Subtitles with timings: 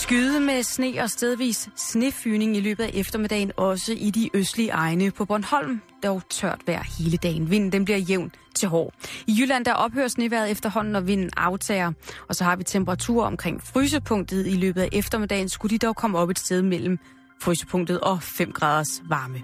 [0.00, 5.10] Skyde med sne og stedvis snefyning i løbet af eftermiddagen, også i de østlige egne
[5.10, 5.80] på Bornholm.
[6.02, 7.50] Dog tørt vejr hele dagen.
[7.50, 8.94] Vinden den bliver jævn til hård.
[9.26, 11.92] I Jylland der ophører sneværet efterhånden, når vinden aftager.
[12.28, 14.46] Og så har vi temperaturer omkring frysepunktet.
[14.46, 16.98] I løbet af eftermiddagen skulle de dog komme op et sted mellem
[17.42, 19.42] frysepunktet og 5 graders varme.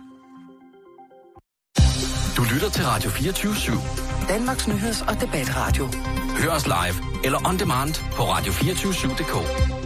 [2.36, 4.28] Du lytter til Radio 24 /7.
[4.28, 5.86] Danmarks nyheds- og debatradio.
[6.38, 9.85] Hør os live eller on demand på radio247.dk.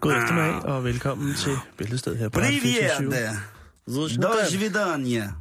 [0.00, 4.20] God eftermiddag og velkommen til Bæltested her på Radio 24 Привет!
[4.20, 5.34] До свидания.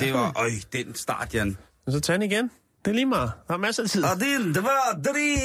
[0.00, 1.56] Det var, øj, den start, Jan.
[1.86, 2.50] Og så tag den igen.
[2.84, 3.32] Det er lige meget.
[3.48, 4.04] Der er masser af tid.
[4.04, 5.36] Один, два, три.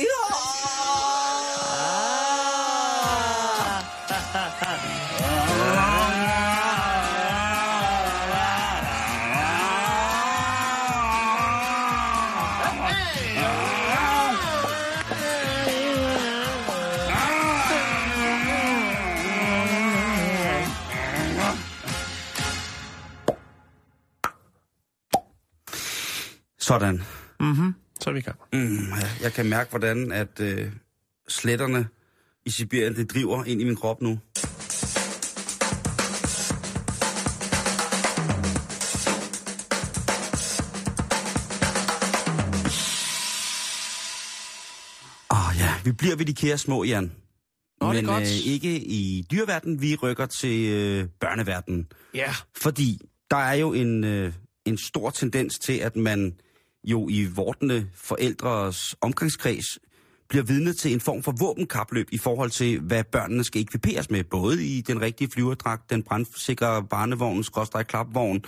[26.67, 27.03] Sådan.
[28.01, 28.39] Så er vi i gang.
[28.53, 30.73] Mm, jeg kan mærke, hvordan at øh,
[31.29, 31.89] sletterne
[32.47, 34.11] i Sibirien, det driver ind i min krop nu.
[34.11, 34.19] Åh
[45.49, 47.13] oh, ja, vi bliver ved de kære små, Jan.
[47.81, 51.87] Nå, Men øh, ikke i dyreverdenen, vi rykker til øh, børneverdenen.
[52.15, 52.35] Ja.
[52.57, 53.01] Fordi
[53.31, 54.33] der er jo en, øh,
[54.65, 56.35] en stor tendens til, at man
[56.87, 59.79] jo i vortende forældres omgangskreds
[60.29, 64.25] bliver vidne til en form for våbenkapløb i forhold til, hvad børnene skal ekviperes med.
[64.25, 68.45] Både i den rigtige flyverdragt, den brandsikre barnevogn, skråstrej klapvogn,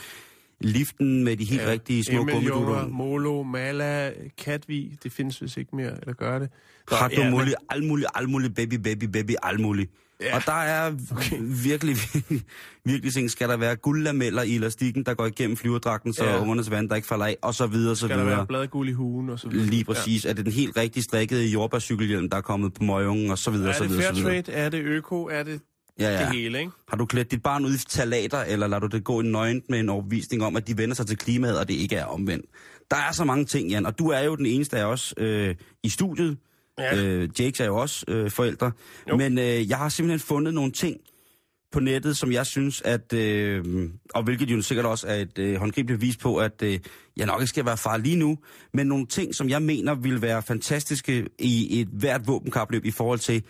[0.60, 2.88] liften med de helt ja, rigtige små gummidutter.
[2.88, 6.50] Molo, Mala, Katvi, det findes vist ikke mere, eller gør det?
[6.92, 9.90] Har du ja, muligt, alt muligt, alt muligt, baby, baby, baby, alt muligt.
[10.20, 10.36] Ja.
[10.36, 11.36] Og der er okay.
[11.40, 12.42] virkelig, virkelig,
[12.84, 16.40] virkelig ting, skal der være guldlameller i elastikken, der går igennem flyverdragten, så Ja.
[16.40, 18.36] ungernes vand, der ikke falder af, og så videre, så Skal der videre.
[18.36, 19.66] være bladguld i hugen og så videre?
[19.66, 20.24] Lige præcis.
[20.24, 20.30] Ja.
[20.30, 23.74] Er det den helt rigtig strikkede jordbærcykelhjelm, der er kommet på møgungen, og så videre,
[23.74, 24.42] så Er det videre, fair videre.
[24.42, 24.56] trade?
[24.58, 25.24] Er det øko?
[25.24, 25.60] Er det
[26.00, 26.18] Ja, ja.
[26.26, 26.70] det hele, ikke?
[26.88, 29.70] Har du klædt dit barn ud i talater, eller lader du det gå i nøgent
[29.70, 32.44] med en overbevisning om, at de vender sig til klimaet, og det ikke er omvendt?
[32.90, 35.54] Der er så mange ting, Jan, og du er jo den eneste af os øh,
[35.82, 36.36] i studiet.
[36.78, 37.04] Ja.
[37.04, 38.72] Øh, Jakes er jo også øh, forældre.
[39.08, 39.16] Jo.
[39.16, 40.96] Men øh, jeg har simpelthen fundet nogle ting
[41.72, 45.56] på nettet, som jeg synes, at, øh, og hvilket jo sikkert også er et øh,
[45.56, 46.78] håndgribeligt bevis på, at øh,
[47.16, 48.38] jeg nok ikke skal være far lige nu,
[48.74, 53.18] men nogle ting, som jeg mener vil være fantastiske i et hvert våbenkapløb i forhold
[53.18, 53.42] til,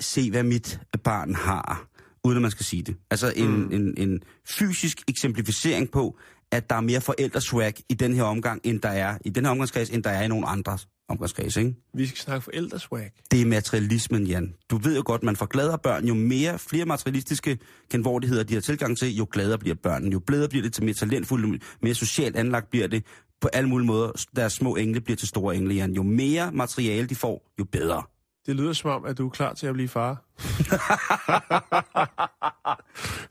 [0.00, 1.88] se hvad mit barn har,
[2.24, 2.96] uden at man skal sige det.
[3.10, 3.72] Altså en, mm.
[3.72, 6.18] en, en fysisk eksemplificering på,
[6.50, 9.50] at der er mere forældreswag i den her omgang, end der er i den her
[9.50, 11.74] omgangskreds, end der er i nogle andre omgangskreds, ikke?
[11.94, 13.10] Vi skal snakke forældreswag.
[13.30, 14.54] Det er materialismen, Jan.
[14.70, 17.58] Du ved jo godt, man får gladere børn, jo mere, flere materialistiske
[17.90, 20.12] kenvordigheder de har tilgang til, jo gladere bliver børnene.
[20.12, 23.04] Jo bedre bliver det til mere talentfulde, mere socialt anlagt bliver det.
[23.40, 25.92] På alle mulige måder, deres små engle bliver til store engle, Jan.
[25.92, 28.02] Jo mere materiale de får, jo bedre.
[28.46, 30.24] Det lyder som om, at du er klar til at blive far.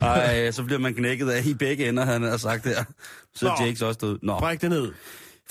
[0.00, 2.84] Ej, så bliver man knækket af i begge ender, han har sagt der.
[3.34, 3.64] Så er Nå.
[3.64, 4.18] Jakes også død.
[4.22, 4.38] Nå.
[4.38, 4.92] Bræk det ned.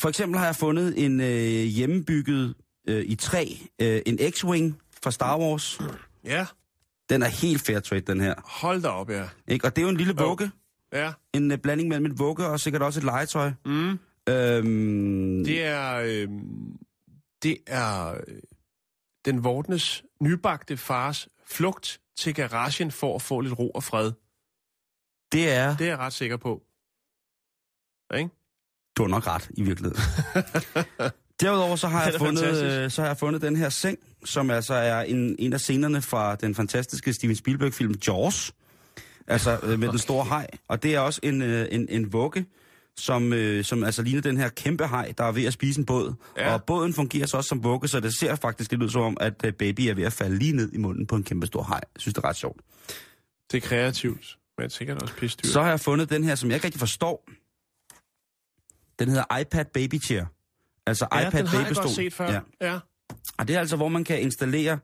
[0.02, 1.28] For eksempel har jeg fundet en øh,
[1.66, 2.56] hjemmebygget
[2.88, 3.46] øh, i træ,
[3.82, 4.74] øh, en X-Wing
[5.04, 5.80] fra Star Wars.
[6.24, 6.46] Ja,
[7.10, 8.34] Den er helt fair trade, den her.
[8.46, 9.30] hold da op, ja.
[9.48, 9.66] Ikke?
[9.66, 10.52] Og det er jo en lille vugge.
[10.94, 13.52] Ja, En øh, blanding mellem et vugge og sikkert også et legetøj.
[13.66, 14.00] mm.
[14.30, 15.96] Øhm, det er...
[15.96, 16.28] Øh,
[17.44, 18.18] det er øh,
[19.26, 24.12] den vortnes nybagte fars flugt til garagen for at få lidt ro og fred.
[25.32, 25.78] det er...
[25.78, 26.64] Det er jeg ret sikker på.
[28.18, 28.30] Ikke?
[28.98, 30.02] Du har nok ret, i virkeligheden.
[31.42, 32.80] Derudover så har, jeg fundet, fantastisk.
[32.80, 36.02] øh, så har jeg fundet den her seng, som altså er en, en af scenerne
[36.02, 38.54] fra den fantastiske Steven Spielberg-film Jaws.
[39.28, 40.48] Altså øh, med den store haj.
[40.68, 42.46] Og det er også en, øh, en, en vugge,
[42.98, 45.86] som, øh, som altså ligner den her kæmpe haj, der er ved at spise en
[45.86, 46.14] båd.
[46.38, 46.54] Ja.
[46.54, 49.18] Og båden fungerer så også som vugge, så det ser faktisk lidt ud som om,
[49.20, 51.64] at øh, baby er ved at falde lige ned i munden på en kæmpe stor
[51.64, 51.82] haj.
[51.96, 52.62] Jeg synes, det er ret sjovt.
[53.52, 55.52] Det er kreativt, men sikkert også pisse dyrt.
[55.52, 57.30] Så har jeg fundet den her, som jeg ikke rigtig forstår.
[59.06, 60.26] Den hedder iPad Baby Chair.
[60.88, 61.84] Altså ja, iPad den har jeg babystol.
[61.86, 62.32] godt set før.
[62.32, 62.40] Ja.
[62.62, 62.80] Ja.
[63.38, 64.80] Og det er altså, hvor man kan installere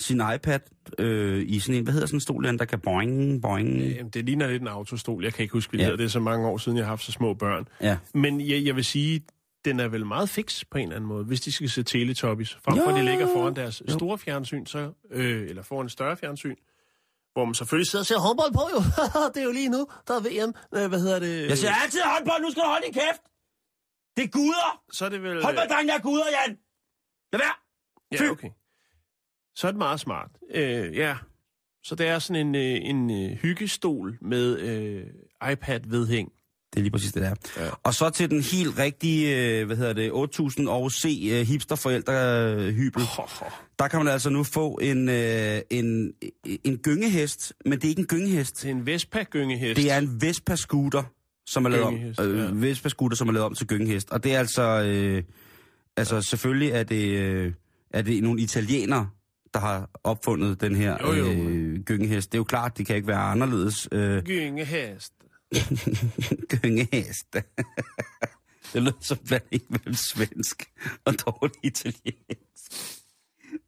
[0.00, 0.60] sin iPad
[0.98, 3.78] øh, i sådan en, hvad hedder sådan en stol, der kan boing, boing.
[3.80, 5.24] Jamen, det ligner lidt en autostol.
[5.24, 5.86] Jeg kan ikke huske, hvad det Ja.
[5.86, 5.96] hedder.
[5.96, 7.68] Det er så mange år siden, jeg har haft så små børn.
[7.80, 7.96] Ja.
[8.14, 9.24] Men jeg, jeg vil sige,
[9.64, 12.58] den er vel meget fix på en eller anden måde, hvis de skal se Teletubbies.
[12.64, 13.92] Frem for, at de ligger foran deres Jo.
[13.92, 16.54] store fjernsyn, så, øh, eller foran et større fjernsyn,
[17.32, 18.80] hvor man selvfølgelig sidder og ser håndbold på, jo.
[19.34, 20.54] det er jo lige nu, der er VM.
[20.78, 21.48] Øh, hvad hedder det?
[21.48, 23.22] Jeg siger altid håndbold, nu skal du holde din kæft!
[24.16, 24.82] Det er guder!
[24.92, 25.44] Så er det vel...
[25.44, 26.58] Håndbolddrenge er guder, Jan!
[27.32, 27.54] Lad være!
[28.18, 28.22] Fy.
[28.22, 28.48] Ja, okay.
[29.54, 30.30] Så er det meget smart.
[30.54, 31.16] Øh, ja,
[31.84, 35.06] så det er sådan en, øh, en øh, hyggestol med øh,
[35.52, 36.32] iPad-vedhæng.
[36.72, 37.34] Det er lige præcis det, der.
[37.64, 37.70] Ja.
[37.82, 43.02] Og så til den helt rigtige, øh, hvad hedder det, 8000 år C øh, hipsterforældrehybel.
[43.78, 46.12] Der kan man altså nu få en, øh, en,
[46.64, 48.62] en gyngehest, men det er ikke en gyngehest.
[48.62, 49.76] Det er en Vespa-gyngehest.
[49.76, 51.02] Det er en Vespa-scooter,
[51.46, 52.62] som er lavet om, øh.
[52.62, 54.10] Vespa-scooter, som er lavet om til gyngehest.
[54.10, 55.22] Og det er altså, øh,
[55.96, 57.52] altså selvfølgelig er det, øh,
[57.90, 59.08] er det nogle italienere,
[59.54, 61.32] der har opfundet den her Jo, jo.
[61.32, 62.32] Øh, gyngehest.
[62.32, 63.88] Det er jo klart, det kan ikke være anderledes.
[63.92, 65.12] Øh, Gyngehest.
[66.52, 67.36] gyngehest.
[68.72, 70.70] det lyder som blanding mellem svensk
[71.04, 72.72] og dårlig italiensk.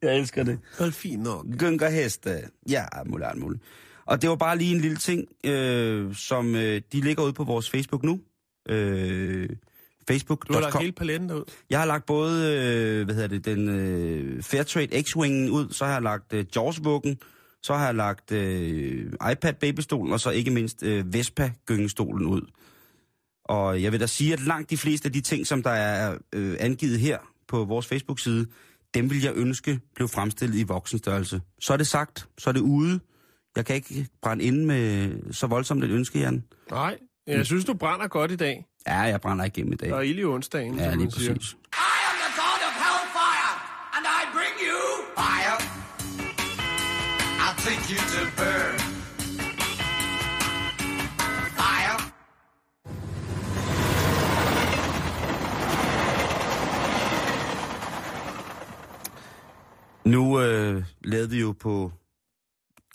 [0.02, 0.58] Jeg elsker det.
[0.78, 1.46] Hold fint nok.
[1.58, 2.48] Gyngerheste.
[2.68, 3.62] Ja, muligt, muligt.
[4.06, 7.44] Og det var bare lige en lille ting, øh, som øh, de ligger ude på
[7.44, 8.20] vores Facebook nu.
[8.68, 9.48] Øh,
[10.08, 10.48] Facebook.
[10.48, 11.44] Du har lagt hele paletten derud.
[11.70, 15.92] Jeg har lagt både, øh, hvad hedder det, den øh, Fairtrade X-Wingen ud, så har
[15.92, 17.18] jeg lagt øh, Jaws-vuggen,
[17.62, 22.42] så har jeg lagt øh, iPad babystolen, og så ikke mindst øh, Vespa gyngestolen ud.
[23.44, 26.18] Og jeg vil da sige, at langt de fleste af de ting, som der er
[26.32, 27.18] øh, angivet her
[27.48, 28.46] på vores Facebook-side,
[28.94, 31.40] dem vil jeg ønske blev fremstillet i voksenstørrelse.
[31.60, 33.00] Så er det sagt, så er det ude.
[33.56, 36.44] Jeg kan ikke brænde inde med så voldsomt et ønske, Jan.
[36.70, 38.66] Nej, jeg synes, du brænder godt i dag.
[38.86, 39.88] Ja, jeg brænder igennem i dag.
[39.90, 41.34] Der er ild i onsdagen, Ja, som lige man siger.
[41.34, 41.52] præcis.
[41.52, 41.56] I
[42.10, 43.52] am the god of hellfire,
[43.96, 44.80] and I bring you
[45.20, 45.56] fire.
[47.44, 48.78] I'll take you to burn.
[51.60, 51.96] Fire.
[60.04, 61.92] Nu øh, lavede vi jo på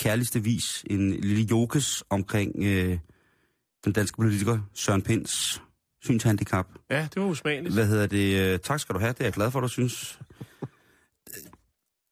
[0.10, 2.98] kærligste vis en lille jokes omkring øh,
[3.86, 5.62] den danske politiker Søren Pinds
[6.02, 6.68] synshandicap.
[6.92, 7.74] Ja, det var usmageligt.
[7.74, 8.54] Hvad hedder det?
[8.54, 10.20] Øh, tak skal du have, det er jeg glad for, du synes.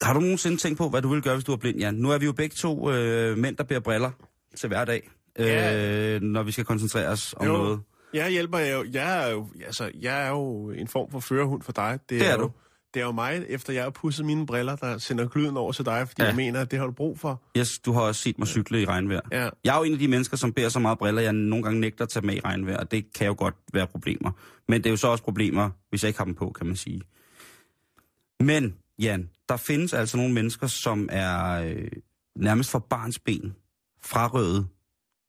[0.01, 1.93] Har du nogensinde tænkt på, hvad du ville gøre, hvis du var blind, Jan?
[1.93, 4.11] Nu er vi jo begge to øh, mænd, der bærer briller
[4.55, 5.09] til hverdag,
[5.39, 6.19] øh, Ja.
[6.19, 7.53] når vi skal koncentrere os om Jo.
[7.53, 7.79] noget.
[8.13, 8.85] Jeg hjælper jo.
[8.91, 11.99] Jeg er jo, altså, jeg er jo en form for førerhund for dig.
[12.09, 12.51] Det er jo, du.
[12.97, 15.85] Det er jo mig, efter jeg har pudset mine briller, der sender glyden over til
[15.85, 16.27] dig, fordi Ja.
[16.27, 17.41] jeg mener, at det har du brug for.
[17.57, 19.19] Yes, du har også set mig cykle i regnvejr.
[19.31, 19.49] Ja.
[19.63, 21.79] Jeg er jo en af de mennesker, som bærer så meget briller, jeg nogle gange
[21.79, 24.31] nægter at tage med i regnvejr, og det kan jo godt være problemer.
[24.67, 26.75] Men det er jo så også problemer, hvis jeg ikke har dem på, kan man
[26.75, 27.01] sige.
[28.39, 31.87] Men, Jan, der findes altså nogle mennesker, som er øh,
[32.35, 33.55] nærmest for barns ben
[34.03, 34.67] frarøvet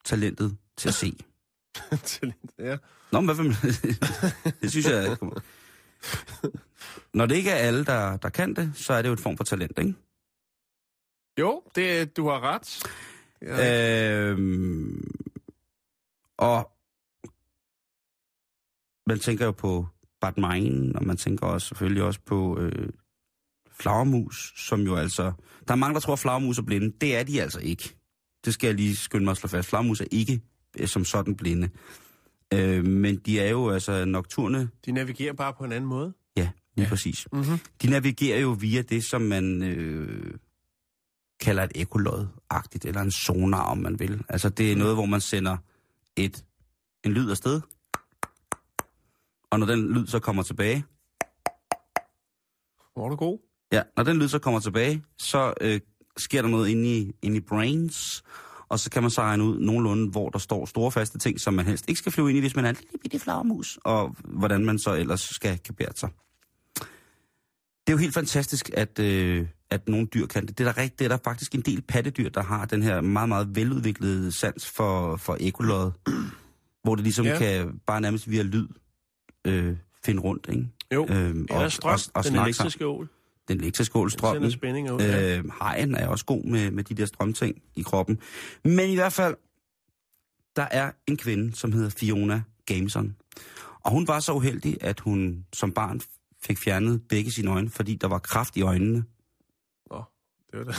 [0.05, 1.17] talentet til at se.
[2.05, 2.77] Talent, ja.
[3.13, 3.55] Nå, men hvad man...
[4.63, 5.17] det synes jeg...
[7.15, 9.37] Når det ikke er alle, der, der kan det, så er det jo et form
[9.37, 9.95] for talent, ikke?
[11.39, 12.83] Jo, det, du har ret.
[13.43, 14.31] Ja.
[14.31, 15.11] Øhm,
[16.37, 16.71] og
[19.07, 19.87] man tænker jo på
[20.21, 22.89] Batman, og man tænker også selvfølgelig også på øh,
[23.71, 25.33] flagermus, som jo altså...
[25.69, 26.93] Der er mange, der tror, at flagermus er blinde.
[27.01, 27.97] Det er de altså ikke.
[28.45, 29.69] Det skal jeg lige skynde mig at slå fast.
[29.69, 30.41] Flagermus er ikke
[30.79, 31.71] øh, som sådan blinde.
[32.55, 34.71] Øh, men de er jo altså nocturne.
[34.87, 36.13] De navigerer bare på en anden måde.
[36.79, 36.91] Lige ja.
[36.91, 37.29] Præcis.
[37.33, 37.59] Mm-hmm.
[37.83, 40.35] De navigerer jo via det, som man øh,
[41.41, 44.25] kalder et ekolod-agtigt, eller en sonar, om man vil.
[44.29, 45.57] Altså, det er noget, hvor man sender
[46.17, 46.45] et,
[47.05, 47.61] en lyd afsted,
[49.51, 50.85] og når den lyd så kommer tilbage,
[52.95, 53.39] Hvor er du god?
[53.73, 55.81] ja, når den lyd så kommer tilbage, så øh,
[56.17, 58.23] sker der noget inde i, inde i brains,
[58.69, 61.55] og så kan man så regne ud nogenlunde, hvor der står store faste ting, som
[61.55, 64.17] man helst ikke skal flyve ind i, hvis man er en lille bitte flagermus, og
[64.25, 66.11] hvordan man så ellers skal kapere sig.
[67.89, 70.59] Det er jo helt fantastisk, at, øh, at nogle dyr kan det.
[70.59, 73.29] Det er, der det er der faktisk en del pattedyr, der har den her meget,
[73.29, 75.91] meget veludviklede sans for, for ekolod,
[76.85, 77.39] hvor det ligesom ja.
[77.39, 78.69] Kan bare nærmest via lyd
[79.45, 80.69] øh, finde rundt, ikke?
[80.95, 83.09] Jo, Øhm, eller strøm, og, og den snakke elektriske ål.
[83.49, 84.51] den elektriske ål, Den strømmen.
[84.51, 85.01] spænding ud.
[85.01, 85.39] Ja.
[85.39, 88.19] Øh, hajen er også god med, med de der strømting i kroppen.
[88.65, 89.35] Men i hvert fald,
[90.57, 93.17] der er en kvinde, som hedder Fiona Gameson.
[93.81, 96.01] Og hun var så uheldig, at hun som barn
[96.43, 99.05] fik fjernet begge sine øjne, fordi der var kraft i øjnene.
[99.91, 100.05] Nå,
[100.53, 100.73] det var da,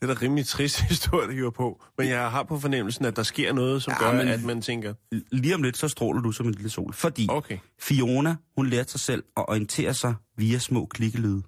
[0.00, 1.82] det er da rimelig trist historie, det hiver på.
[1.98, 4.62] Men jeg har på fornemmelsen, at der sker noget, som Ja, gør, men- at man
[4.62, 4.94] tænker,
[5.32, 6.92] Lige om lidt, så stråler du som en lille sol.
[6.92, 11.42] Fordi okay, Fiona, hun lærte sig selv at orientere sig via små klikkelyde.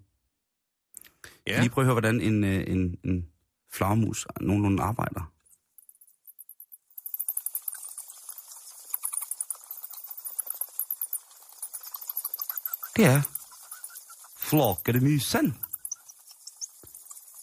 [1.46, 1.60] Ja.
[1.60, 3.26] Lige prøv at høre, hvordan en, øh, en, en
[3.72, 5.32] flagermus nogenlunde arbejder.
[12.96, 13.22] Det er
[14.50, 15.54] flokkemusen,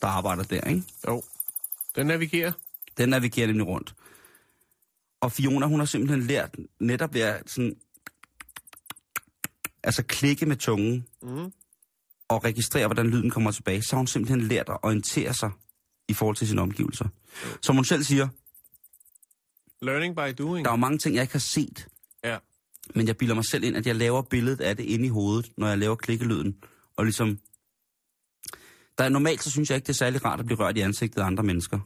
[0.01, 0.83] der arbejder der, ikke?
[1.07, 1.23] Jo.
[1.95, 2.51] Den navigerer.
[2.97, 3.95] Den navigerer nemlig rundt.
[5.21, 7.75] Og Fiona, hun har simpelthen lært netop ved at sådan,
[9.83, 11.51] altså klikke med tungen Mm.
[12.27, 13.81] og registrere, hvordan lyden kommer tilbage.
[13.83, 15.51] Så har hun simpelthen lært at orientere sig
[16.07, 17.05] i forhold til sine omgivelser.
[17.61, 18.27] Som hun selv siger,
[19.81, 20.65] Learning by doing.
[20.65, 21.87] der er jo mange ting, jeg ikke har set,
[22.23, 22.37] Ja.
[22.95, 25.51] men jeg bilder mig selv ind, at jeg laver billedet af det inde i hovedet,
[25.57, 26.63] når jeg laver klikkelyden.
[26.97, 27.39] Og ligesom,
[28.97, 30.81] der er normalt, så synes jeg ikke, det er særlig rart at blive rørt i
[30.81, 31.79] ansigtet af andre mennesker.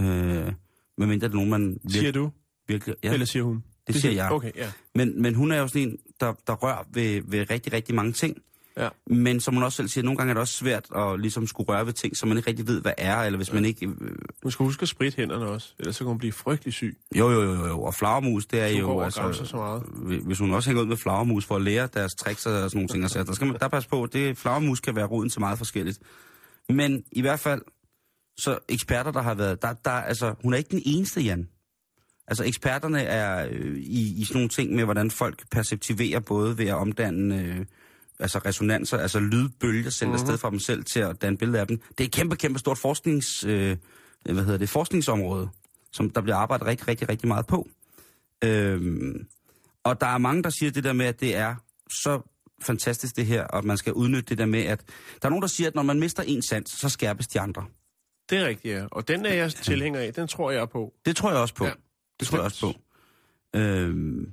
[0.00, 0.52] Øh,
[0.98, 2.14] medmindre det er nogen, man Siger virkelig...
[2.14, 2.30] du?
[2.68, 3.12] virkelig Ja.
[3.12, 3.64] Eller siger hun?
[3.86, 4.32] Det siger jeg.
[4.32, 4.72] Okay, ja.
[4.94, 8.12] Men, men hun er jo sådan en, der, der rører ved, ved rigtig, rigtig mange
[8.12, 8.42] ting.
[8.76, 8.88] Ja.
[9.06, 11.68] Men som hun også selv siger, nogle gange er det også svært at ligesom skulle
[11.68, 13.86] røre ved ting, som man ikke rigtig ved, hvad er, eller hvis man ikke...
[13.86, 16.98] øh, Hun skal huske at spritte hænderne også, ellers så kan hun blive frygtelig syg.
[17.16, 17.82] Jo, jo, jo, jo.
[17.82, 18.86] Og flagermus, det er jo...
[18.86, 19.82] går altså, så meget.
[19.82, 22.70] hvi- Hvis hun også hænger ud med flagermus for at lære deres tricks og sådan
[22.74, 25.30] nogle ting, og så, der skal man der passe på, det flagermus kan være roden
[25.30, 25.98] til meget forskelligt.
[26.68, 27.62] Men i hvert fald,
[28.38, 29.62] så eksperter, der har været...
[29.62, 31.48] Der, der, altså, hun er ikke den eneste, Jan.
[32.28, 36.66] Altså eksperterne er øh, i, i sådan nogle ting med, hvordan folk perceptiverer både ved
[36.66, 37.66] at omdanne øh,
[38.20, 40.22] altså resonanser, altså lydbølger sendt mm-hmm.
[40.22, 41.78] afsted fra dem selv til at danne billeder af dem.
[41.78, 43.76] Det er et kæmpe, kæmpe stort forsknings, øh,
[44.24, 45.48] hvad hedder det, forskningsområde,
[45.92, 47.68] som der bliver arbejdet rigtig, rigtig, rigtig meget på.
[48.44, 49.26] Øhm,
[49.84, 51.54] og der er mange, der siger det der med, at det er
[51.90, 52.20] så
[52.62, 54.80] fantastisk det her, og man skal udnytte det der med, at
[55.22, 57.64] der er nogen, der siger, at når man mister en sans, så skærpes de andre.
[58.30, 58.86] Det er rigtigt, ja.
[58.92, 60.14] Og den er jeg tilhænger af.
[60.14, 60.92] Den tror jeg på.
[61.06, 61.64] Det tror jeg også på.
[61.64, 61.74] Ja, Ja,
[62.20, 62.72] det tror jeg også på.
[63.58, 64.32] Øhm,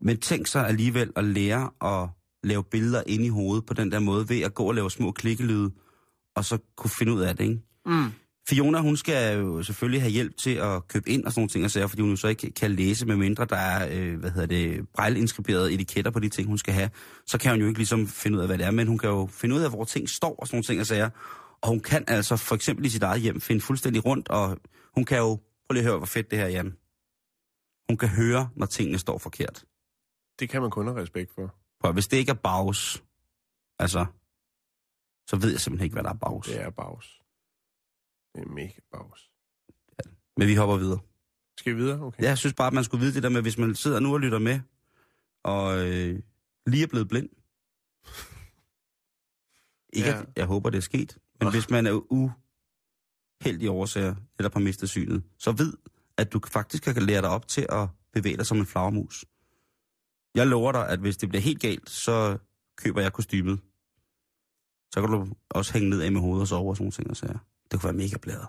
[0.00, 2.08] men tænk så alligevel at lære at
[2.44, 5.12] lave billeder ind i hovedet på den der måde, ved at gå og lave små
[5.12, 5.70] klikkelyde,
[6.36, 7.60] og så kunne finde ud af det, ikke?
[7.86, 8.12] Mm.
[8.48, 11.64] Fiona, hun skal jo selvfølgelig have hjælp til at købe ind og sådan nogle ting
[11.64, 14.30] og sager, fordi hun jo så ikke kan læse, med mindre der er, øh, hvad
[14.30, 16.90] hedder det, brejlinskriberede etiketter på de ting, hun skal have.
[17.26, 19.08] Så kan hun jo ikke ligesom finde ud af, hvad det er, men hun kan
[19.10, 21.10] jo finde ud af, hvor ting står og sådan nogle ting og sager.
[21.62, 24.58] Og hun kan altså for eksempel i sit eget hjem finde fuldstændig rundt, og
[24.94, 26.76] hun kan jo, prøv lige at høre, hvor fedt det her er, Jan.
[27.88, 29.64] Hun kan høre, når tingene står forkert.
[30.40, 31.54] Det kan man kun have respekt for.
[31.80, 33.04] For hvis det ikke er bags,
[33.78, 34.06] altså,
[35.26, 36.46] så ved jeg simpelthen ikke, hvad der er bags.
[36.48, 37.06] Det er bags.
[38.34, 39.30] Det er mega bags.
[40.36, 40.98] Men vi hopper videre.
[41.58, 42.00] Skal vi videre?
[42.00, 42.22] Okay.
[42.22, 44.12] Ja, Jeg synes bare, at man skulle vide det der med, hvis man sidder nu
[44.12, 44.60] og lytter med,
[45.44, 46.22] og øh,
[46.66, 47.28] lige er blevet blind.
[49.96, 50.16] Ikke, Ja.
[50.16, 50.22] ja.
[50.22, 51.18] at jeg håber, det er sket.
[51.40, 51.52] Men Åh.
[51.52, 55.76] hvis man er uheldig årsager, eller har mistet synet, så ved,
[56.16, 59.24] at du faktisk kan lære dig op til at bevæge dig som en flagermus.
[60.34, 62.38] Jeg lover dig, at hvis det bliver helt galt, så
[62.76, 63.60] køber jeg kostymet.
[64.94, 67.10] Så kan du også hænge ned af med hovedet og sove og sådan nogle ting.
[67.10, 67.38] Og sager.
[67.70, 68.46] det kunne være mega blæret.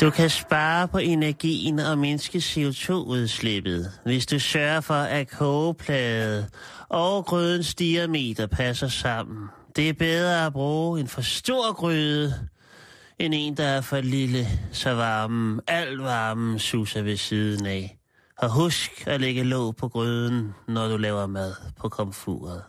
[0.00, 6.48] Du kan spare på energien og mindske CO2-udslippet, hvis du sørger for, at kogeplade
[6.88, 9.48] og grydens diameter passer sammen.
[9.76, 12.34] Det er bedre at bruge en for stor gryde,
[13.18, 17.98] end en, der er for lille, så varmen, al varmen suser ved siden af.
[18.38, 22.62] Og husk at lægge låg på gryden, når du laver mad på komfuret.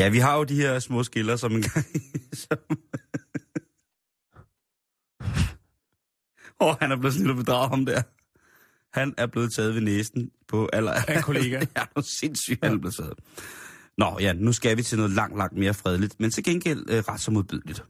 [0.00, 1.86] Ja, vi har jo de her små skiller, som en gang...
[2.42, 2.58] som...
[6.60, 8.02] Åh, oh, han er blevet snilt og bedraget ham der.
[8.98, 10.92] Han er blevet taget ved næsen på aller...
[10.92, 11.56] Af en kollega.
[11.76, 13.12] ja, hvor sindssygt, han er blevet taget.
[13.98, 16.98] Nå, ja, nu skal vi til noget langt, langt mere fredeligt, men til gengæld øh,
[17.08, 17.84] ret så modbydeligt.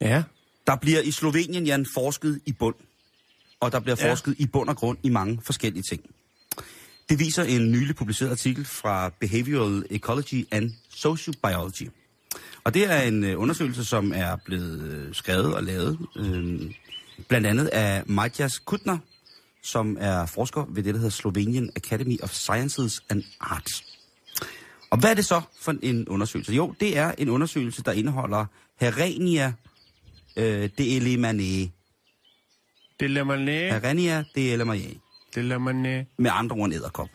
[0.00, 0.22] Ja.
[0.66, 2.76] Der bliver i Slovenien, Jan, forsket i bund.
[3.60, 4.10] Og der bliver Ja.
[4.10, 6.14] forsket i bund og grund i mange forskellige ting.
[7.08, 11.88] Det viser en nylig publiceret artikel fra Behavioral Ecology and Sociobiology.
[12.64, 16.60] Og det er en øh, undersøgelse, som er blevet øh, skrevet og lavet, øh,
[17.28, 18.98] blandt andet af Matjas Kutner,
[19.62, 23.84] som er forsker ved det, der hedder Slovenian Academy of Sciences and Arts.
[24.90, 26.52] Og hvad er det så for en undersøgelse?
[26.52, 28.46] Jo, det er en undersøgelse, der indeholder
[28.80, 29.52] Herenia
[30.36, 31.70] øh, de Elemane.
[33.44, 33.68] Næ.
[33.70, 35.01] Herenia de Elemane.
[35.34, 36.02] Det lader man næ.
[36.18, 37.08] Med andre ord en æderkop.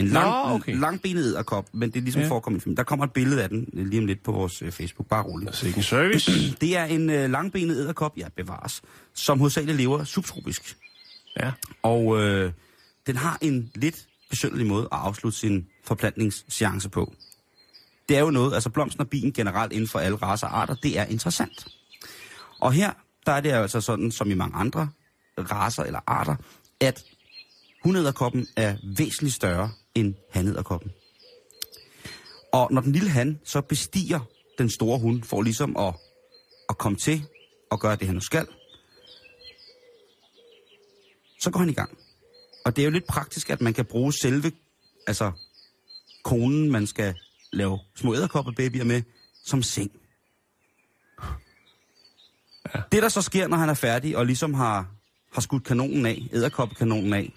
[0.00, 0.76] En lang, Nå, okay.
[0.80, 2.28] langbenet æderkop, men det er ligesom Ja.
[2.28, 2.76] forekommet i film.
[2.76, 5.08] Der kommer et billede af den øh, lige om lidt på vores øh, Facebook.
[5.08, 5.48] Bare roligt.
[5.48, 6.32] Altså ikke en service.
[6.60, 8.82] Det er en øh, langbenet æderkop, ja bevares,
[9.14, 10.76] som hovedsageligt lever subtropisk.
[11.40, 11.52] ja.
[11.82, 12.52] Og øh,
[13.06, 17.12] den har en lidt besynderlig måde at afslutte sin forplantningsseance på.
[18.08, 20.74] Det er jo noget, altså blomsten og bien generelt inden for alle racer og arter,
[20.74, 21.66] det er interessant.
[22.60, 22.92] Og her,
[23.26, 24.88] der er det altså sådan, som i mange andre
[25.38, 26.36] racer eller arter,
[26.80, 27.04] at
[27.84, 30.90] hunæderkoppen er væsentligt større end hanæderkoppen.
[32.52, 34.20] Og når den lille han så bestiger
[34.58, 35.94] den store hund, for ligesom at,
[36.68, 37.24] at komme til
[37.70, 38.46] og gøre det, han nu skal,
[41.40, 41.98] så går han i gang.
[42.64, 44.52] Og det er jo lidt praktisk, at man kan bruge selve,
[45.06, 45.32] altså
[46.24, 47.14] konen, man skal
[47.52, 49.02] lave små æderkoppebabyer med,
[49.44, 49.90] som seng.
[52.74, 52.80] Ja.
[52.92, 54.88] Det, der så sker, når han er færdig og ligesom har,
[55.32, 57.32] har skudt kanonen af, æderkoppekanonen af,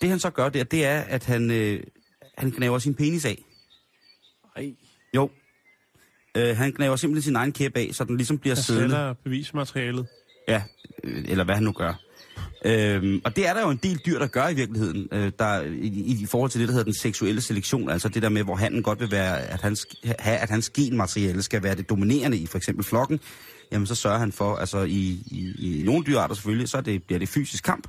[0.00, 1.82] det han så gør der, det er, at han, øh,
[2.38, 3.44] han knæver sin penis af.
[4.56, 4.74] Ej,
[5.14, 5.30] Jo.
[6.36, 8.90] Øh, han knæver simpelthen sin egen kæp af, så den ligesom bliver jeg siddende.
[8.90, 10.06] sætter bevismaterialet.
[10.48, 10.62] Ja,
[11.04, 11.94] øh, eller hvad han nu gør.
[12.64, 15.60] Øhm, og det er der jo en del dyr, der gør i virkeligheden, øh, der,
[15.62, 18.54] i, i, forhold til det, der hedder den seksuelle selektion, altså det der med, hvor
[18.56, 19.86] han godt vil være, at hans,
[20.18, 23.20] have, at hans genmateriale skal være det dominerende i for eksempel flokken,
[23.72, 27.02] jamen så sørger han for, altså i, i, i nogle dyrearter selvfølgelig, så er det,
[27.02, 27.86] bliver det fysisk kamp,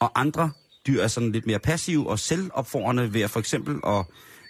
[0.00, 0.50] og andre
[0.86, 4.06] dyr er sådan lidt mere passive og selvopfordrende ved at for eksempel, og,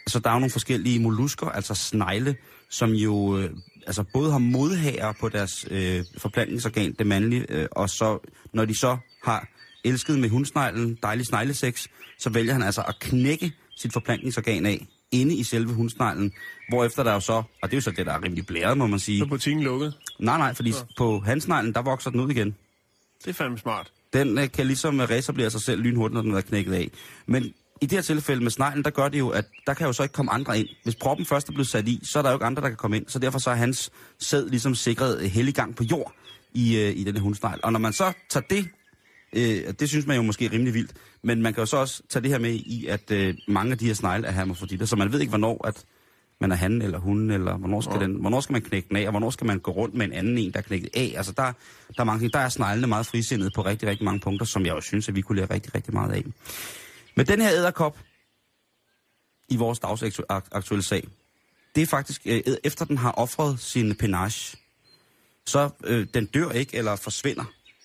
[0.06, 2.36] altså der er jo nogle forskellige mollusker, altså snegle,
[2.70, 3.50] som jo øh,
[3.86, 8.78] altså både har modhager på deres øh, forplantningsorgan, det mandlige, øh, og så når de
[8.78, 9.49] så har
[9.84, 15.34] elsket med hundsneglen, dejlig snegleseks, så vælger han altså at knække sit forplantningsorgan af inde
[15.34, 16.32] i selve hundsneglen,
[16.68, 18.86] hvorefter der jo så, og det er jo så det, der er rimelig blæret, må
[18.86, 19.18] man sige.
[19.18, 19.94] Så er butikken lukket.
[20.20, 22.54] Nej, nej, fordi på handsneglen, der vokser den ud igen.
[23.24, 23.92] Det er fandme smart.
[24.12, 26.90] Den øh, kan ligesom øh, sig selv lynhurtigt, når den er knækket af.
[27.26, 27.44] Men
[27.80, 30.02] i det her tilfælde med sneglen, der gør det jo, at der kan jo så
[30.02, 30.68] ikke komme andre ind.
[30.82, 32.76] Hvis proppen først er blevet sat i, så er der jo ikke andre, der kan
[32.76, 33.08] komme ind.
[33.08, 36.12] Så derfor så er hans sæd ligesom sikret øh, helliggang på jord
[36.54, 37.60] i, øh, i den hundsnegl.
[37.62, 38.68] Og når man så tager det,
[39.32, 42.02] øh, det synes man jo måske er rimelig vildt, men man kan jo så også
[42.08, 44.96] tage det her med i, at øh, mange af de her snegle er hermafroditter, så
[44.96, 45.84] man ved ikke, hvornår at
[46.40, 49.04] man er han eller hun, eller hvornår skal, den, hvornår skal man knække den af,
[49.04, 51.14] og hvornår skal man gå rundt med en anden en, der er knækket af.
[51.16, 51.42] Altså der,
[51.96, 52.28] der er mange.
[52.28, 55.14] Der er sneglene meget frisindet på rigtig, rigtig mange punkter, som jeg jo synes, at
[55.14, 56.25] vi kunne lære rigtig, rigtig meget af.
[57.14, 57.99] Men den her æderkop
[59.49, 61.08] i vores dagsaktuelle sag,
[61.75, 64.56] det er faktisk, øh, efter den har offret sin penage,
[65.46, 67.44] så øh, den dør ikke eller forsvinder.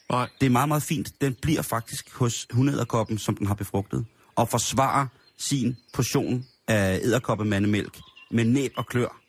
[0.10, 0.30] Nej.
[0.40, 1.22] Det er meget, meget fint.
[1.22, 7.98] Den bliver faktisk hos hundæderkoppen, som den har befrugtet, og forsvarer sin portion af æderkoppemandemælk
[8.32, 9.22] med næb og klør.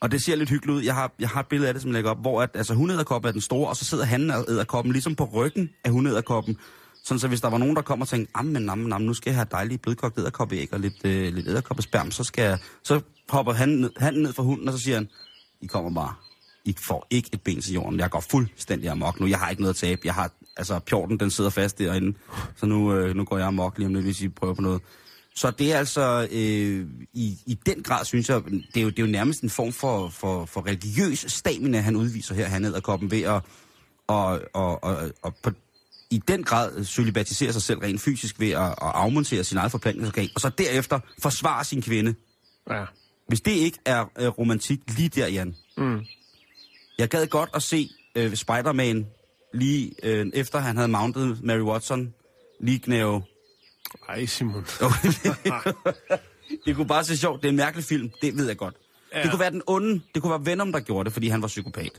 [0.00, 0.82] Og det ser lidt hyggeligt ud.
[0.82, 2.74] Jeg har, jeg har et billede af det, som jeg lægger op, hvor at, altså,
[2.74, 6.58] hundæderkoppen er den store, og så sidder han og æderkoppen ligesom på ryggen af hundæderkoppen.
[7.04, 9.30] Sådan så hvis der var nogen, der kom og tænkte, ammen, ammen, ammen, nu skal
[9.30, 13.52] jeg have dejlige blødkogt æderkoppeæg og lidt, øh, lidt æderkoppesperm, så, skal jeg, så hopper
[13.52, 15.08] han ned, han ned fra hunden, og så siger han,
[15.60, 16.14] I kommer bare.
[16.64, 18.00] I får ikke et ben til jorden.
[18.00, 19.26] Jeg går fuldstændig amok nu.
[19.26, 20.00] Jeg har ikke noget at tabe.
[20.04, 22.18] Jeg har, altså, pjorten, den sidder fast derinde.
[22.56, 24.82] Så nu, øh, nu går jeg amok lige om lidt, hvis I prøver på noget.
[25.38, 28.98] Så det er altså, øh, i, i den grad, synes jeg, det er jo, det
[28.98, 32.80] er jo nærmest en form for, for, for religiøs stamina, han udviser her, han ned
[32.80, 33.42] koppen ved at,
[34.06, 35.50] og, og, og, og på,
[36.10, 40.28] i den grad celibatisere sig selv rent fysisk ved at, at afmontere sin eget forplantningsorgan,
[40.34, 42.14] og så derefter forsvare sin kvinde.
[42.70, 42.84] Ja.
[43.28, 45.54] Hvis det ikke er øh, romantik lige der, Jan.
[45.76, 46.00] Mm.
[46.98, 49.06] Jeg gad godt at se øh, Spider-Man
[49.54, 52.14] lige øh, efter han havde mounted Mary Watson,
[52.60, 53.22] lige knæve.
[54.08, 54.54] Ej, Simon.
[56.64, 57.42] det kunne bare se sjovt.
[57.42, 58.74] Det er en mærkelig film, det ved jeg godt.
[59.14, 59.22] Ja.
[59.22, 61.48] Det kunne være den onde, det kunne være Venom, der gjorde det, fordi han var
[61.48, 61.90] psykopat.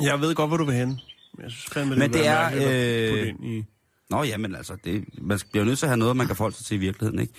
[0.00, 0.88] Jeg ved godt, hvor du vil hen.
[0.88, 3.64] Men jeg synes fandme, Men vil det er, mærkeligt øh, i...
[4.10, 6.56] Nå ja, men altså, det, man bliver nødt til at have noget, man kan forholde
[6.56, 7.32] sig til i virkeligheden, ikke?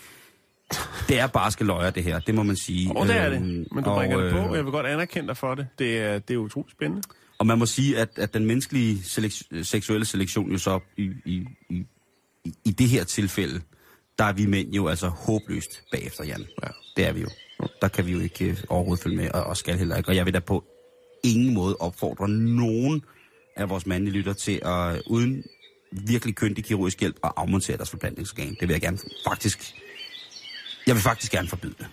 [1.08, 2.92] Det er barske løjer, det her, det må man sige.
[2.96, 3.36] Og det er det.
[3.36, 5.56] Øhm, Men du og, bringer det på, øh, og jeg vil godt anerkende dig for
[5.56, 5.68] det.
[5.80, 7.04] Det er, det er utroligt spændende.
[7.44, 11.46] Og man må sige, at, at den menneskelige selek- seksuelle selektion jo så i, i,
[11.70, 11.86] i,
[12.66, 13.62] i, det her tilfælde,
[14.18, 16.46] der er vi mænd jo altså håbløst bagefter, Jan.
[16.64, 16.68] Ja.
[16.98, 17.30] Det er vi jo.
[17.82, 20.10] Der kan vi jo ikke øh, overhovedet følge med, og, og skal heller ikke.
[20.10, 20.64] Og jeg vil da på
[21.24, 23.04] ingen måde opfordre nogen
[23.56, 25.44] af vores mandlige lytter til at uden
[25.92, 28.58] virkelig køndig kirurgisk hjælp at afmontere deres forplantningsorgan.
[28.60, 29.76] Det vil jeg gerne faktisk
[30.88, 31.88] Jeg vil faktisk gerne forbyde det.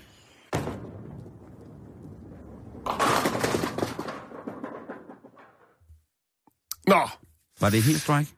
[6.91, 7.09] Nå,
[7.61, 8.31] Var det et helt strike?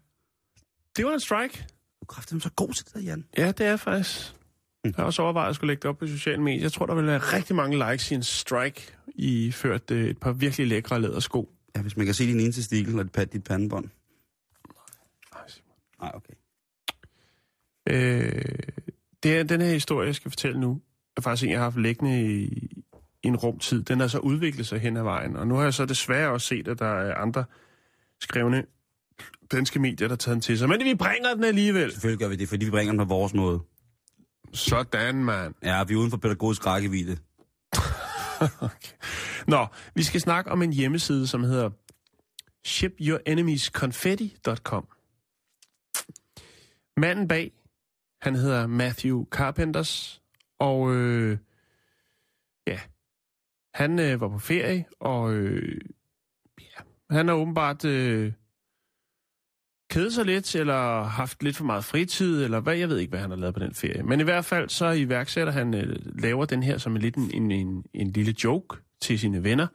[0.96, 1.66] det var en strike.
[2.00, 3.24] Du kræfter så god til det, der, Jan.
[3.36, 4.34] Ja, det er faktisk.
[4.84, 6.60] Jeg har også overvejet at skulle lægge det op på sociale medier.
[6.60, 10.18] Jeg tror, der vil være rigtig mange likes i en strike, i ført øh, et
[10.18, 11.50] par virkelig lækre lædersko.
[11.76, 13.88] Ja, hvis man kan se din ene testikel og pat dit pandebånd.
[15.34, 15.76] Nej, Simon.
[16.00, 16.34] Nej, okay.
[17.88, 18.58] Øh,
[19.22, 20.80] det er, den her historie, jeg skal fortælle nu,
[21.16, 22.44] er faktisk en, jeg har haft liggende i,
[23.22, 23.82] i en rumtid.
[23.82, 26.46] Den har så udviklet sig hen ad vejen, og nu har jeg så desværre også
[26.46, 27.44] set, at der er andre
[28.22, 28.64] skrevne
[29.52, 30.68] danske medier, der tager den til sig.
[30.68, 31.92] Men vi bringer den alligevel.
[31.92, 33.60] Selvfølgelig gør vi det, fordi vi bringer den på vores måde.
[34.52, 35.54] Sådan, mand.
[35.62, 37.16] Ja, vi er uden for pædagogisk rækkevidde.
[38.42, 38.92] Okay.
[39.46, 41.70] Nå, vi skal snakke om en hjemmeside, som hedder
[42.64, 44.86] shipurenemysconfetti.com.
[46.96, 47.52] Manden bag,
[48.22, 50.22] han hedder Matthew Carpenters,
[50.58, 51.38] og øh,
[52.66, 52.80] ja,
[53.74, 55.80] han øh, var på ferie, og øh,
[57.12, 58.32] han har åbenbart øh,
[59.90, 63.20] kædet sig lidt, eller haft lidt for meget fritid, eller hvad, jeg ved ikke, hvad
[63.20, 64.02] han har lavet på den ferie.
[64.02, 67.50] Men i hvert fald så iværksætter han, øh, laver den her som en, lidt en,
[67.50, 69.66] en, en lille joke til sine venner.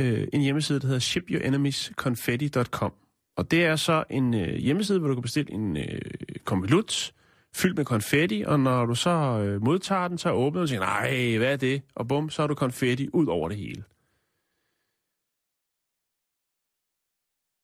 [0.00, 2.92] Øh, en hjemmeside, der hedder shipyourenemiesconfetti.com.
[3.36, 6.00] Og det er så en øh, hjemmeside, hvor du kan bestille en øh,
[6.44, 7.12] konvolut
[7.54, 10.80] fyldt med konfetti, og når du så øh, modtager den, så åbner du og siger,
[10.80, 11.82] nej, hvad er det?
[11.94, 13.82] Og bum, så har du konfetti ud over det hele.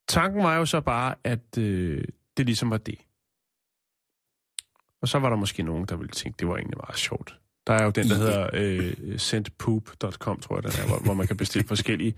[0.09, 2.05] Tanken var jo så bare, at øh,
[2.37, 2.99] det ligesom var det.
[5.03, 7.37] Og så var der måske nogen, der ville tænke, det var egentlig meget sjovt.
[7.67, 11.27] Der er jo den, der hedder øh, sendpoop.com, tror jeg, den er, hvor, hvor man
[11.27, 12.15] kan bestille forskellige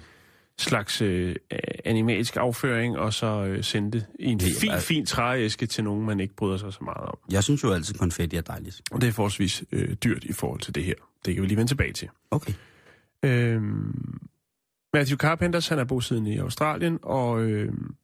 [0.58, 1.36] slags øh,
[1.84, 5.66] animalsk afføring, og så øh, sende det i en Det er fin, bare- fin trææske
[5.66, 7.18] til nogen, man ikke bryder sig så meget om.
[7.30, 8.82] Jeg synes jo altid, konfetti er dejligt.
[8.90, 10.94] Og det er forholdsvis øh, dyrt i forhold til det her.
[11.24, 12.08] Det kan vi lige vende tilbage til.
[12.30, 12.52] Okay.
[13.24, 14.20] Øhm,
[14.94, 17.94] Matthew Carpenters, han er bosiddende i Australien, og øhm,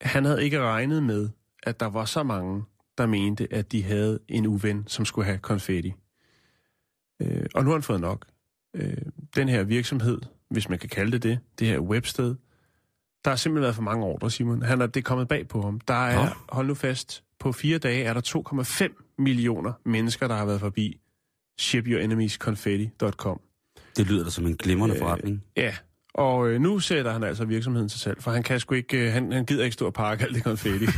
[0.00, 1.28] han havde ikke regnet med,
[1.62, 2.64] at der var så mange,
[2.98, 5.92] der mente, at de havde en uven, som skulle have konfetti.
[7.22, 8.26] Øh, og nu har han fået nok.
[8.74, 8.96] Øh,
[9.36, 12.34] den her virksomhed, hvis man kan kalde det det, det her websted,
[13.24, 14.62] der har simpelthen været for mange ordre, Simon.
[14.62, 15.80] Han er, det er kommet bag på ham.
[15.80, 16.30] Der er, Nå.
[16.48, 21.00] hold nu fast, på fire dage er der 2,5 millioner mennesker, der har været forbi
[21.58, 23.40] shipurenemysconfetti.com.
[23.96, 25.42] Det lyder da som en glimrende forretning.
[25.56, 25.74] Ja,
[26.14, 29.12] og øh, nu sætter han altså virksomheden til salg, for han kan sgu ikke, øh,
[29.12, 30.86] han, han gider ikke stå og pakke alt det konfetti.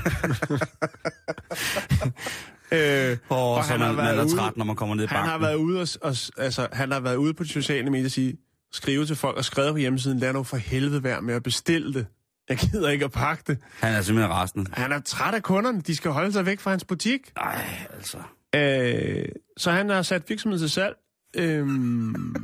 [2.72, 5.06] øh, og så han man, har man er ude- træt, når man kommer ned i
[5.06, 5.42] han har banken.
[5.46, 8.36] været ude og, og, altså, han har været ude på de sociale medier og sige,
[8.72, 11.94] skrive til folk og skrevet på hjemmesiden, lad nu for helvede være med at bestille
[11.94, 12.06] det.
[12.48, 13.58] Jeg gider ikke at pakke det.
[13.80, 14.70] Han er simpelthen rasende.
[14.72, 15.80] Han er træt af kunderne.
[15.80, 17.20] De skal holde sig væk fra hans butik.
[17.36, 17.64] Ej,
[17.96, 18.18] altså.
[18.54, 20.94] Øh, så han har sat virksomheden til salg.
[21.36, 22.34] Øhm,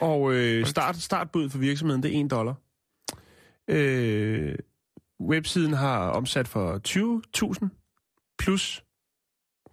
[0.00, 2.54] og øh, start, startbud for virksomheden, det er 1 dollar.
[3.68, 4.54] Øh,
[5.20, 6.80] websiden har omsat for
[7.62, 7.68] 20.000
[8.38, 8.84] plus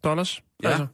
[0.04, 0.44] dollars.
[0.64, 0.88] Ja.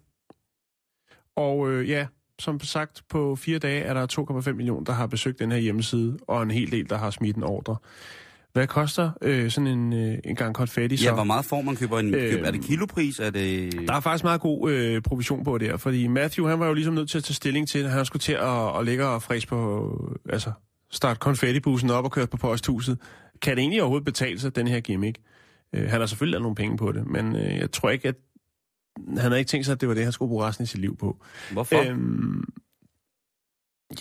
[1.35, 2.07] Og øh, ja,
[2.39, 4.07] som sagt, på fire dage er der
[4.47, 7.35] 2,5 millioner, der har besøgt den her hjemmeside, og en hel del, der har smidt
[7.35, 7.75] en ordre.
[8.53, 11.05] Hvad koster øh, sådan en, øh, en gang konfetti så?
[11.05, 12.13] Ja, hvor meget får man køber en...
[12.13, 12.31] Øhm.
[12.31, 13.19] Køb, er det kilopris?
[13.19, 13.73] Er det...
[13.87, 16.93] Der er faktisk meget god øh, provision på der, fordi Matthew, han var jo ligesom
[16.93, 19.47] nødt til at tage stilling til, at han skulle til at, at ligge og fræse
[19.47, 20.51] på, altså
[20.91, 22.97] starte konfettibussen op og køre på posthuset.
[23.41, 25.19] Kan det egentlig overhovedet betale sig, den her gimmick?
[25.75, 28.15] Øh, han har selvfølgelig lavet nogle penge på det, men øh, jeg tror ikke, at
[29.07, 30.79] han havde ikke tænkt sig, at det var det, han skulle bruge resten af sit
[30.79, 31.17] liv på.
[31.51, 31.89] Hvorfor?
[31.89, 32.43] Øhm,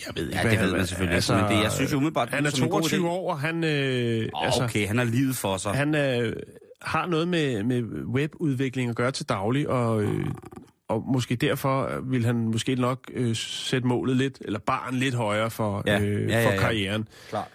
[0.07, 1.97] jeg ved ikke, Ja, hvad det ved man selvfølgelig ikke, men det- jeg synes jo
[1.97, 3.09] umiddelbart, Han er lyder som en god 22 idé.
[3.09, 3.63] år, og han...
[3.63, 5.71] Øh, Oh, altså, okay, han har livet for sig.
[5.73, 6.35] han øh,
[6.81, 10.25] har noget med, med webudvikling at gøre til daglig, og, øh,
[10.89, 15.51] og måske derfor vil han måske nok øh, sætte målet lidt, eller barn lidt højere
[15.51, 15.99] for, Ja.
[16.01, 16.57] øh, Ja, ja, for ja.
[16.59, 17.07] karrieren.
[17.29, 17.47] Klart.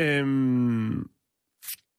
[0.00, 1.06] Øhm,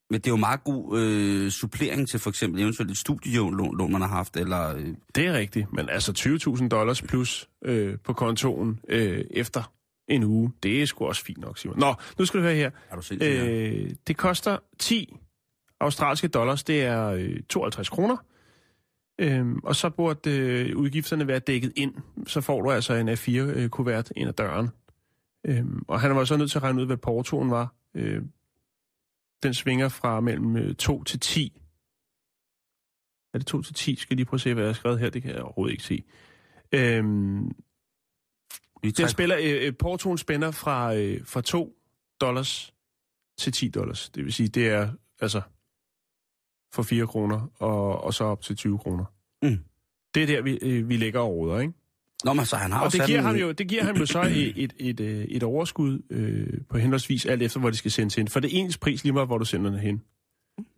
[0.09, 3.91] Men det er jo meget god øh, supplering til for eksempel eventuelt et studielån, lån,
[3.91, 4.75] man har haft, eller...
[4.75, 6.11] Øh, det er rigtigt, men altså
[6.61, 9.73] 20.000 dollars plus øh, på kontoen øh, efter
[10.07, 11.79] en uge, det er sgu også fint nok, Simon.
[11.79, 12.71] Nå, nu skal du høre her.
[12.89, 13.33] er du sindssygt?
[13.33, 15.15] Øh, Øh, det koster 10
[15.79, 18.17] australske dollars, det er øh, 52 kroner.
[19.19, 21.93] Øhm, og så burde øh, udgifterne være dækket ind.
[22.27, 24.69] Så får du altså en A4-kuvert ind ad døren.
[25.45, 27.73] Øhm, og han var så nødt til at regne ud, hvad portoen var.
[27.95, 28.21] Øh,
[29.43, 31.61] den svinger fra mellem øh, 2 til 10.
[33.33, 33.95] Er det 2 til 10?
[33.95, 35.09] Skal jeg lige prøve at se, hvad jeg har skrevet her.
[35.09, 36.03] Det kan jeg overhovedet ikke se.
[36.71, 37.51] Øhm,
[38.83, 41.75] vi tager, spiller, øh, øh, portoen spænder fra, øh, fra 2
[42.21, 42.73] dollars
[43.37, 44.09] til 10 dollars.
[44.09, 45.41] Det vil sige, det er altså
[46.73, 49.05] for 4 kroner og, og så op til 20 kroner.
[49.41, 49.57] Mm.
[50.15, 51.73] Det er der, vi, øh, vi ligger og roder, ikke?
[52.23, 54.05] Nå, men så han har Og det giver, en- ham jo, det giver ham jo
[54.05, 57.91] så et, et, et, øh, et overskud øh, på henholdsvis alt efter, hvor de skal
[57.91, 58.27] sendes hen.
[58.27, 60.01] For det er ens pris lige meget, hvor du sender den hen.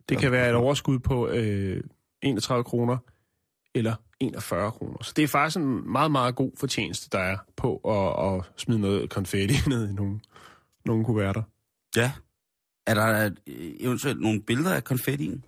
[0.08, 1.82] Det kan være et overskud på øh,
[2.22, 2.98] 31 kroner
[3.74, 5.02] eller 41 kroner.
[5.02, 8.80] Så det er faktisk en meget, meget god fortjeneste, der er på at, at smide
[8.80, 10.20] noget konfetti ned i nogle,
[10.86, 11.42] nogle kuverter.
[11.96, 12.12] Ja.
[12.86, 15.44] Er der øh, eventuelt nogle billeder af konfettien?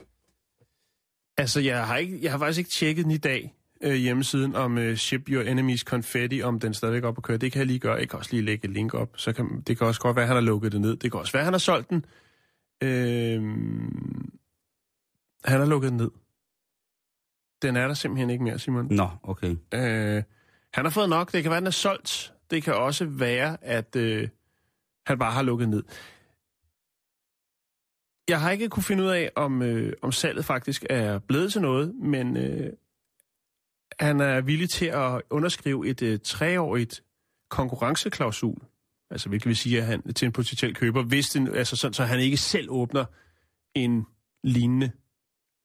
[1.39, 4.79] Altså, jeg har, ikke, jeg har faktisk ikke tjekket den i dag, øh, hjemmesiden om
[4.79, 7.37] øh, Ship Your Enemies Confetti, om den stadigvæk er op at køre.
[7.37, 7.95] Det kan jeg lige gøre.
[7.95, 9.09] Jeg kan også lige lægge et link op.
[9.17, 10.97] Så kan, det kan også godt være, at han har lukket det ned.
[10.97, 12.05] Det kan også være, at han har solgt den.
[12.83, 13.43] Øh,
[15.45, 16.11] han har lukket den ned.
[17.63, 18.89] Den er der simpelthen ikke mere, Simon.
[18.91, 19.57] Nå, okay.
[19.75, 20.23] Øh,
[20.75, 21.33] han har fået nok.
[21.33, 22.33] Det kan være, at den er solgt.
[22.51, 24.29] Det kan også være, at øh,
[25.07, 25.83] han bare har lukket ned.
[28.29, 31.61] Jeg har ikke kunne finde ud af, om, øh, om salget faktisk er blevet til
[31.61, 32.73] noget, men øh,
[34.01, 37.03] han er villig til at underskrive et øh, treårigt
[37.51, 38.59] konkurrenceklausul.
[39.11, 42.05] Altså, hvilket vil sige, at han til en potentiel køber, hvis den, altså sådan, så
[42.05, 43.05] han ikke selv åbner
[43.75, 44.07] en
[44.45, 44.91] lignende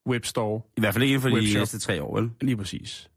[0.08, 2.32] webstore I hvert fald ikke inden for de næste tre år, vel?
[2.42, 3.10] Lige præcis.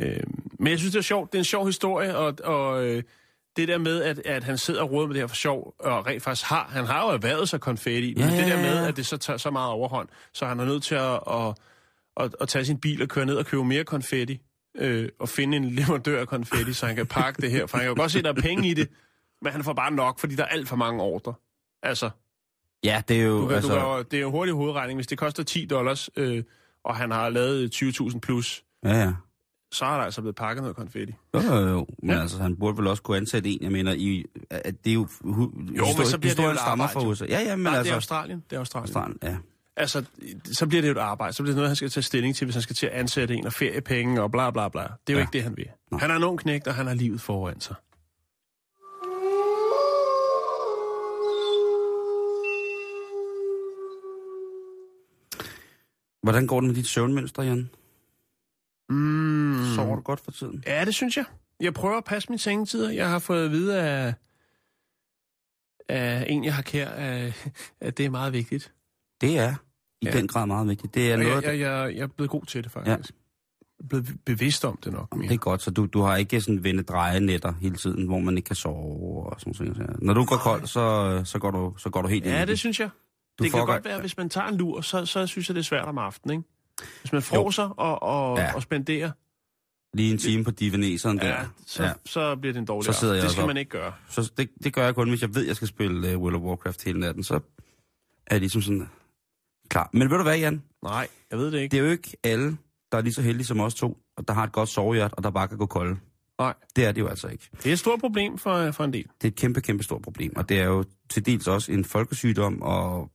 [0.00, 0.20] Øh,
[0.58, 1.32] men jeg synes, det er sjovt.
[1.32, 3.02] Det er en sjov historie, og, og øh,
[3.56, 6.06] det der med, at, at han sidder og råder med det her for sjov, og
[6.06, 8.96] rent faktisk har, han har jo erhvervet sig konfetti, Ja, men det der med, at
[8.96, 11.54] det så tager så meget overhånd, så han er nødt til at, at,
[12.18, 14.40] at, at tage sin bil og køre ned og købe mere konfetti,
[14.76, 17.84] øh, og finde en leverandør af konfetti, så han kan pakke det her, for han
[17.84, 18.88] kan jo godt se, at der er penge i det,
[19.42, 21.34] men han får bare nok, fordi der er alt for mange ordre.
[21.82, 22.10] Altså,
[22.84, 23.40] Ja, det er jo...
[23.40, 23.88] du kan, altså, altså...
[23.88, 24.96] du kan, det er jo hurtig hovedregning.
[24.96, 26.42] Hvis det koster 10 dollars, øh,
[26.84, 29.12] og han har lavet 20.000 plus, Ja, ja.
[29.72, 31.12] så er der altså blevet pakket noget konfetti.
[31.34, 31.86] Jo, jo, jo.
[32.02, 32.20] Men Ja.
[32.20, 35.08] altså, han burde vel også kunne ansætte en, jeg mener, i, at det er jo...
[35.20, 37.08] Hu, men så bliver det jo stammer fra jo.
[37.08, 37.24] USA.
[37.28, 37.94] Ja, ja, men Nej, det er altså...
[37.94, 38.44] Australien.
[38.50, 38.96] Det er Australien.
[38.96, 39.36] Australien, ja.
[39.78, 40.04] Altså,
[40.44, 41.32] så bliver det jo et arbejde.
[41.32, 43.34] Så bliver det noget, han skal tage stilling til, hvis han skal til at ansætte
[43.34, 44.82] en og feriepenge og bla bla bla.
[44.82, 45.20] Det er jo Ja.
[45.22, 45.66] ikke det, han vil.
[45.90, 46.00] Nej.
[46.00, 47.74] Han er en ung knægt, og han har livet foran sig.
[56.22, 57.70] Hvordan går det med dit søvnmønster, Jan?
[58.88, 59.64] Mm.
[59.76, 60.64] Sover du godt for tiden?
[60.66, 61.24] Ja, det synes jeg.
[61.60, 62.90] Jeg prøver at passe mine sengetider.
[62.90, 64.14] Jeg har fået at vide af,
[65.88, 68.72] af en, jeg har kær, at, at det er meget vigtigt.
[69.20, 69.54] Det er
[70.02, 70.10] i Ja.
[70.12, 70.94] den grad meget vigtigt.
[70.94, 72.88] Det er Og noget, jeg, jeg, jeg, jeg er blevet god til det, faktisk.
[72.90, 72.96] Ja.
[73.80, 75.28] Jeg blevet bevidst om det nok mere.
[75.28, 78.18] Det er godt, så du, du har ikke sådan vende dreje nætter hele tiden, hvor
[78.18, 80.02] man ikke kan sove og sådan noget.
[80.02, 82.44] Når du går kold, så, så, går, du, så går du helt ind i Ja,
[82.44, 82.90] det synes jeg.
[83.38, 85.60] Du det kan godt være, hvis man tager en lur, så, så synes jeg, det
[85.60, 86.48] er svært om aftenen, ikke?
[87.00, 88.44] Hvis man froser og, og, Ja.
[88.44, 88.54] ja.
[88.54, 89.10] og spenderer,
[89.94, 91.26] Lige en time på divaneseren der.
[91.28, 91.88] ja, så, Ja.
[91.88, 91.94] ja.
[92.06, 93.22] så bliver det en dårlig Så sidder jeg.
[93.22, 93.46] Det skal op.
[93.46, 93.92] man ikke gøre.
[94.08, 96.34] Så det, det gør jeg kun, hvis jeg ved, at jeg skal spille uh, World
[96.36, 97.24] of Warcraft hele natten.
[97.24, 97.40] Så er
[98.30, 98.88] jeg ligesom sådan
[99.68, 99.90] klar.
[99.92, 100.62] Men ved du hvad, Jan?
[100.82, 101.72] Nej, jeg ved det ikke.
[101.72, 102.56] Det er jo ikke alle,
[102.92, 105.22] der er lige så heldige som os to, og der har et godt sovehjert, og
[105.22, 105.96] der bare kan gå kolde.
[106.38, 107.48] Nej, Det er det jo altså ikke.
[107.56, 109.04] det er et stort problem for, for en del.
[109.04, 111.84] Det er et kæmpe, kæmpe stort problem, og det er jo til dels også en
[111.84, 113.10] folkesygdom, og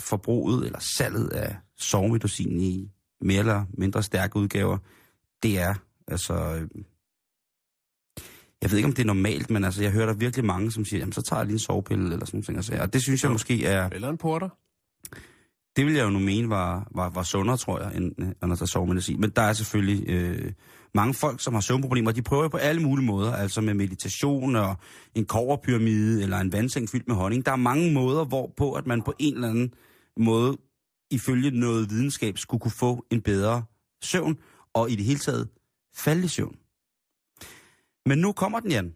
[0.00, 4.78] forbruget eller salget af sovemedicin i mere eller mindre stærke udgaver,
[5.42, 5.74] det er
[6.08, 6.34] altså...
[6.34, 6.68] øh,
[8.62, 10.84] Jeg ved ikke, om det er normalt, men altså, jeg hører der virkelig mange, som
[10.84, 12.80] siger, jamen, så tager jeg lige en sovepille eller sådan noget.
[12.80, 13.88] Og det synes jeg måske er...
[13.92, 14.48] Eller en porter.
[15.76, 18.52] Det vil jeg jo nu mene var, var, var sundere, tror jeg, end, øh, end
[18.52, 19.20] at tage sovemedicin.
[19.20, 20.52] Men der er selvfølgelig øh,
[20.94, 22.12] mange folk, som har søvnproblemer.
[22.12, 24.76] De prøver på alle mulige måder, altså med meditation og
[25.14, 27.46] en koverpyramide eller en vandseng fyldt med honning.
[27.46, 29.74] Der er mange måder, hvorpå at man på en eller anden
[30.16, 30.56] måde,
[31.10, 33.64] ifølge noget videnskab, skulle kunne få en bedre
[34.02, 34.38] søvn,
[34.74, 35.48] og i det hele taget
[35.96, 36.56] falde i søvn.
[38.06, 38.94] Men nu kommer den, Jan.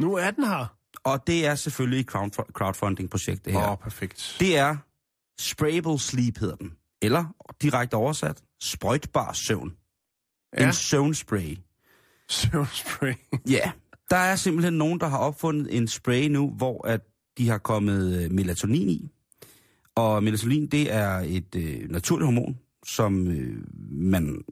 [0.00, 0.66] Nu er den her.
[1.04, 3.62] Og det er selvfølgelig et crowdf- crowdfunding-projekt, det her.
[3.62, 4.36] Åh, oh, perfekt.
[4.40, 4.76] Det er
[5.38, 6.72] Sprayable Sleep, hedder den.
[7.02, 7.24] Eller
[7.62, 9.76] direkte oversat, sprøjtbar søvn.
[10.58, 10.66] Ja.
[10.66, 11.56] En søvnspray.
[12.28, 13.14] Søvnspray.
[13.48, 13.72] Ja,
[14.10, 17.00] der er simpelthen nogen, der har opfundet en spray nu, hvor at
[17.38, 19.10] de har kommet øh, melatonin i.
[19.94, 24.44] Og melatonin, det er et øh, naturligt hormon, som øh, man,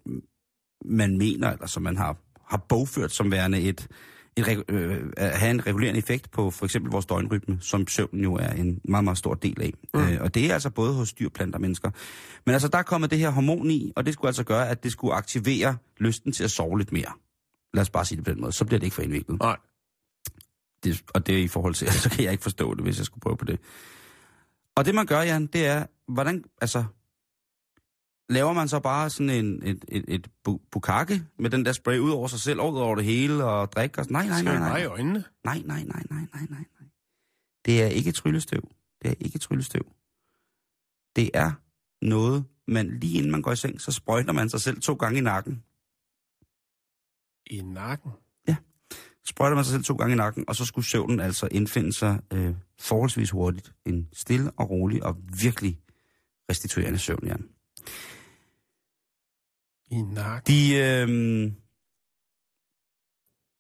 [0.85, 2.17] man mener, eller som man har,
[2.51, 3.89] har bogført som værende et,
[4.41, 8.49] regu- øh, have en regulerende effekt på for eksempel vores døgnrytme, som søvnen jo er
[8.51, 9.73] en meget, meget stor del af.
[9.95, 10.01] Mm.
[10.01, 11.91] Øh, og det er altså både hos dyr, planter og mennesker.
[12.47, 14.85] Men altså, der er kommet det her hormon i, og det skulle altså gøre, at
[14.85, 17.13] det skulle aktivere lysten til at sove lidt mere.
[17.75, 18.53] Lad os bare sige det på den måde.
[18.53, 19.39] Så bliver det ikke for indviklet.
[19.41, 19.57] Nej.
[20.85, 23.07] Det, og det er i forhold til, så kan jeg ikke forstå det, hvis jeg
[23.07, 23.61] skulle prøve på det.
[24.77, 26.85] Og det man gør, Jan, det er, hvordan, altså,
[28.31, 31.99] laver man så bare sådan en, et, et, et bu- bukkake med den der spray
[31.99, 34.15] ud over sig selv, ud over det hele, og drikke og sådan.
[34.15, 34.87] Nej, nej, Skal nej, i nej.
[34.87, 35.25] øjnene?
[35.45, 36.89] Nej, nej, nej, nej, nej, nej, nej.
[37.65, 38.63] Det er ikke tryllestøv.
[39.03, 39.93] Det er ikke tryllestøv.
[41.17, 41.53] Det er
[42.05, 45.19] noget, man lige inden man går i seng, så sprøjter man sig selv to gange
[45.19, 45.63] i nakken.
[47.47, 48.11] I nakken?
[49.25, 52.21] sprøjter man sig selv to gange i nakken, og så skulle søvnen altså indfinde sig
[52.33, 53.73] øh, forholdsvis hurtigt.
[53.87, 55.81] En stille og rolig og virkelig
[56.51, 57.49] restituerende søvn, Jan.
[59.91, 60.55] I nakken?
[60.55, 61.53] De, øh,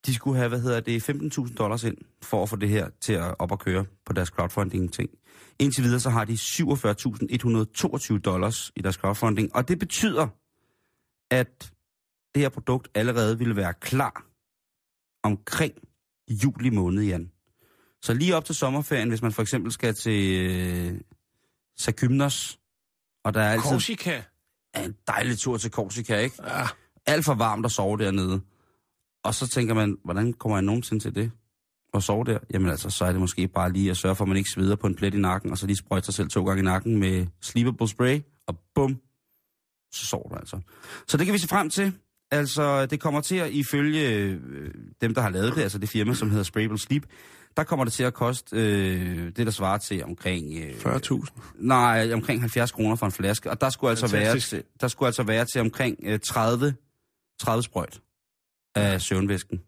[0.07, 3.12] de skulle have, hvad hedder det, 15.000 dollars ind for at få det her til
[3.12, 5.11] at op at køre på deres crowdfunding-ting.
[5.59, 10.29] Indtil videre så har de 47.122 dollars i deres crowdfunding, og det betyder,
[11.31, 11.73] at
[12.35, 14.27] det her produkt allerede ville være klar
[15.23, 15.75] omkring
[16.29, 17.31] juli måned, Jan.
[18.03, 21.01] Så lige op til sommerferien, hvis man for eksempel skal til øh,
[21.77, 22.59] Sakymnos,
[23.25, 24.23] og der er altid Korsika?
[24.74, 26.37] Er en dejlig tur til Korsika, ikke?
[26.46, 26.66] Ja.
[27.06, 28.40] Alt for varmt at sove dernede.
[29.24, 31.30] Og så tænker man, hvordan kommer jeg nogensinde til det?
[31.94, 32.38] At sove der?
[32.54, 34.76] Jamen altså, så er det måske bare lige at sørge for, at man ikke sveder
[34.76, 36.96] på en plet i nakken, og så lige sprøjte sig selv to gange i nakken
[36.98, 39.00] med sleepable spray, og bum,
[39.92, 40.61] så sover du altså.
[41.06, 41.92] Så det kan vi se frem til.
[42.30, 46.14] Altså, det kommer til at, ifølge øh, dem, der har lavet det, altså det firma,
[46.14, 47.06] som hedder Sprayable Sleep,
[47.56, 50.54] der kommer det til at koste øh, det, der svarer til omkring...
[50.58, 51.40] Øh, 40.000.
[51.54, 53.50] Nej, omkring 70 kroner for en flaske.
[53.50, 56.74] Og der skulle altså, være til, der skulle altså være til omkring øh, 30,
[57.40, 58.00] 30 sprøjt
[58.74, 59.58] af søvnvæsken.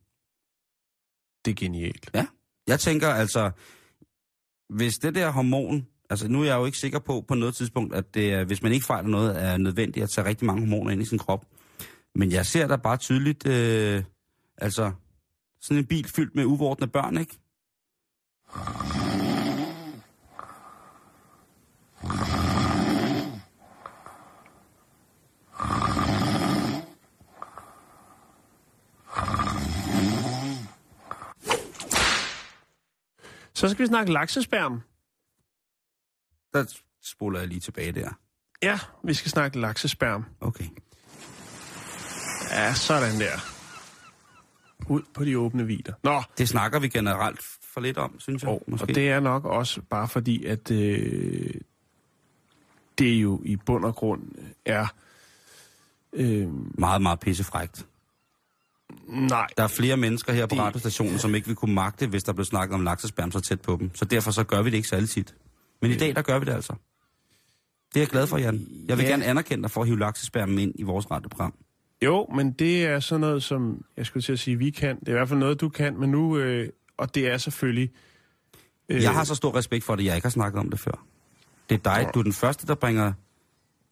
[1.44, 2.10] Det er genialt.
[2.66, 3.50] Jeg tænker altså,
[4.68, 5.86] hvis det der hormon...
[6.10, 8.72] Altså, nu er jeg jo ikke sikker på på noget tidspunkt, at det hvis man
[8.72, 11.46] ikke fejler noget, er nødvendigt at tage rigtig mange hormoner ind i sin krop.
[12.14, 14.04] Men jeg ser da bare tydeligt, øh,
[14.58, 14.92] altså,
[15.60, 17.38] sådan en bil fyldt med uvordne børn, ikke?
[33.54, 34.80] Så skal vi snakke laksesperm.
[36.52, 36.64] Der
[37.02, 38.10] spoler jeg lige tilbage der.
[38.62, 40.24] Ja, vi skal snakke laksesperm.
[40.40, 40.68] Okay.
[42.50, 43.51] Ja, sådan der.
[44.88, 45.92] Ud på de åbne vider.
[46.02, 47.40] Nå, Det snakker vi generelt
[47.74, 48.50] for lidt om, synes jeg.
[48.50, 51.50] og, og det er nok også bare fordi, at øh,
[52.98, 54.22] det jo i bund og grund
[54.64, 54.86] er...
[56.12, 57.86] Øh, Meget, meget pissefrægt.
[59.08, 62.22] nej, Der er flere mennesker her på Det- radiostationen, som ikke vil kunne magte, hvis
[62.24, 63.94] der blev snakket om laksespærm så tæt på dem.
[63.94, 65.34] Så derfor så gør vi det ikke særlig tit.
[65.82, 66.72] Men i dag, der gør vi det altså.
[67.94, 68.66] Det er jeg glad for, Jan.
[68.88, 69.10] Jeg vil Ja.
[69.10, 71.54] gerne anerkende dig for at hive laksespærmen ind i vores radioprogram.
[72.04, 75.00] Jo, men det er sådan noget, som jeg skulle til at sige, vi kan.
[75.00, 76.38] Det er i hvert fald noget, du kan, men nu...
[76.38, 77.90] Øh, og det er selvfølgelig...
[78.88, 81.06] Øh, Jeg har så stor respekt for det, jeg ikke har snakket om det før.
[81.70, 83.12] Det er dig, du er den første, der bringer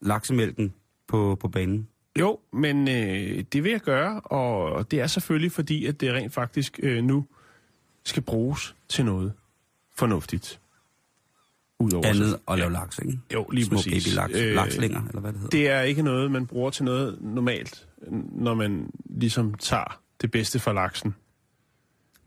[0.01, 0.75] laksemælken
[1.09, 1.88] på, på banen.
[2.18, 6.35] Jo, men øh, det vil jeg gøre, og det er selvfølgelig fordi, at det rent
[6.35, 7.27] faktisk øh, nu
[8.05, 9.33] skal bruges til noget
[9.96, 10.61] fornuftigt.
[11.79, 13.18] Udover Andet at lave laks, ikke?
[13.35, 14.05] Jo, lige Små præcis.
[14.16, 15.51] babylaks, Øh, lakslinger, eller hvad det hedder.
[15.59, 17.88] Det er ikke noget, man bruger til noget normalt,
[18.33, 21.14] når man ligesom tager det bedste fra laksen.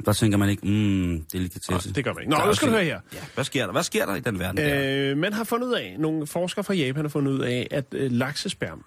[0.05, 1.93] Der tænker man ikke, mm, delikatesse.
[1.93, 2.31] det gør man ikke.
[2.31, 2.99] Nå, nu skal du høre her.
[3.13, 3.71] Ja, hvad sker der?
[3.71, 5.11] Hvad sker der i den verden der?
[5.11, 7.85] Øh, man har fundet ud af, nogle forskere fra Japan har fundet ud af, at
[7.91, 8.85] øh, laksesperm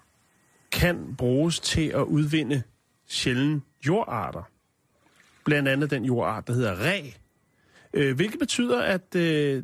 [0.71, 2.63] kan bruges til at udvinde
[3.07, 4.49] sjældne jordarter.
[5.45, 7.01] Blandt andet den jordart, der hedder ræ.
[7.93, 9.63] Øh, hvilket betyder, at øh,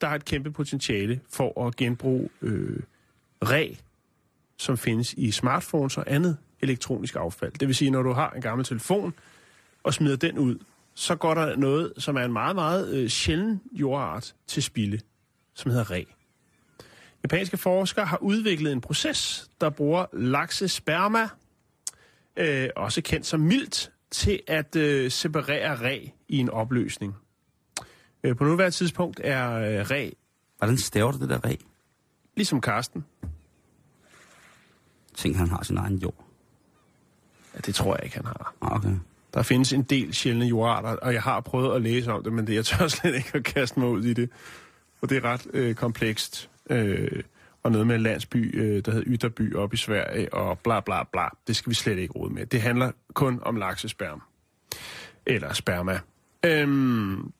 [0.00, 2.80] der er et kæmpe potentiale for at genbruge øh,
[3.42, 3.74] ræ,
[4.56, 7.52] som findes i smartphones og andet elektronisk affald.
[7.52, 9.14] Det vil sige, når du har en gammel telefon
[9.82, 10.58] og smider den ud,
[10.94, 15.00] så går der noget, som er en meget, meget øh, sjælden jordart til spilde
[15.54, 16.04] som hedder ræ.
[17.22, 21.28] Japanske forskere har udviklet en proces, der bruger laksesperma,
[22.36, 27.14] øh, også kendt som mildt, til at øh, separere ræ i en opløsning.
[28.24, 30.10] Øh, på nuværende tidspunkt er øh, ræ,
[30.58, 31.56] Hvordan staver du det der ræ?
[32.36, 33.04] ligesom Karsten,
[35.14, 36.23] Tænk, han har sin egen jord.
[37.54, 38.54] Ja, det tror jeg ikke, han har.
[38.60, 38.94] Okay.
[39.34, 42.46] Der findes en del sjældne jordarter, og jeg har prøvet at læse om det, men
[42.46, 44.30] det, jeg tør slet ikke at kaste mig ud i det.
[44.98, 46.50] For det er ret øh, komplekst.
[46.70, 47.22] Øh,
[47.62, 51.02] og noget med en landsby, øh, der hedder Ytterby op i Sverige, og bla bla
[51.12, 51.28] bla.
[51.46, 52.46] Det skal vi slet ikke rode med.
[52.46, 54.22] Det handler kun om laksesperm.
[55.26, 56.00] Eller sperma.
[56.46, 57.32] Øhm,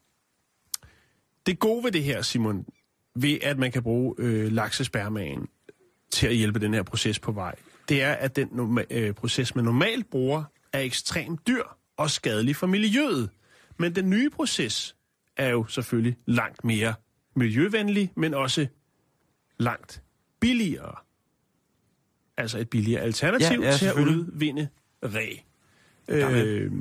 [1.46, 2.66] det gode ved det her, Simon,
[3.14, 5.48] ved at man kan bruge øh, laksespermaen
[6.10, 7.54] til at hjælpe den her proces på vej,
[7.88, 11.62] det er, at den norma- øh, proces, man normalt bruger, er ekstremt dyr
[11.96, 13.30] og skadelig for miljøet.
[13.78, 14.96] Men den nye proces
[15.36, 16.94] er jo selvfølgelig langt mere
[17.36, 18.66] miljøvenlig, men også
[19.58, 20.02] langt
[20.40, 20.94] billigere.
[22.36, 24.68] Altså et billigere alternativ Ja, ja, til at udvinde
[25.02, 25.34] ræ.
[26.08, 26.72] Øh,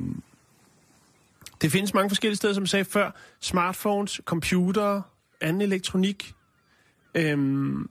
[1.61, 3.11] det findes mange forskellige steder, som jeg sagde før.
[3.39, 5.01] Smartphones, computere,
[5.41, 6.33] anden elektronik.
[7.15, 7.89] Øhm,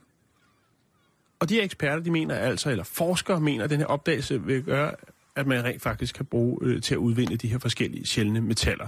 [1.43, 4.95] og de eksperter, de mener altså, eller forskere mener, at den her opdagelse vil gøre,
[5.35, 8.87] at man rent faktisk kan bruge øh, til at udvinde de her forskellige sjældne metaller.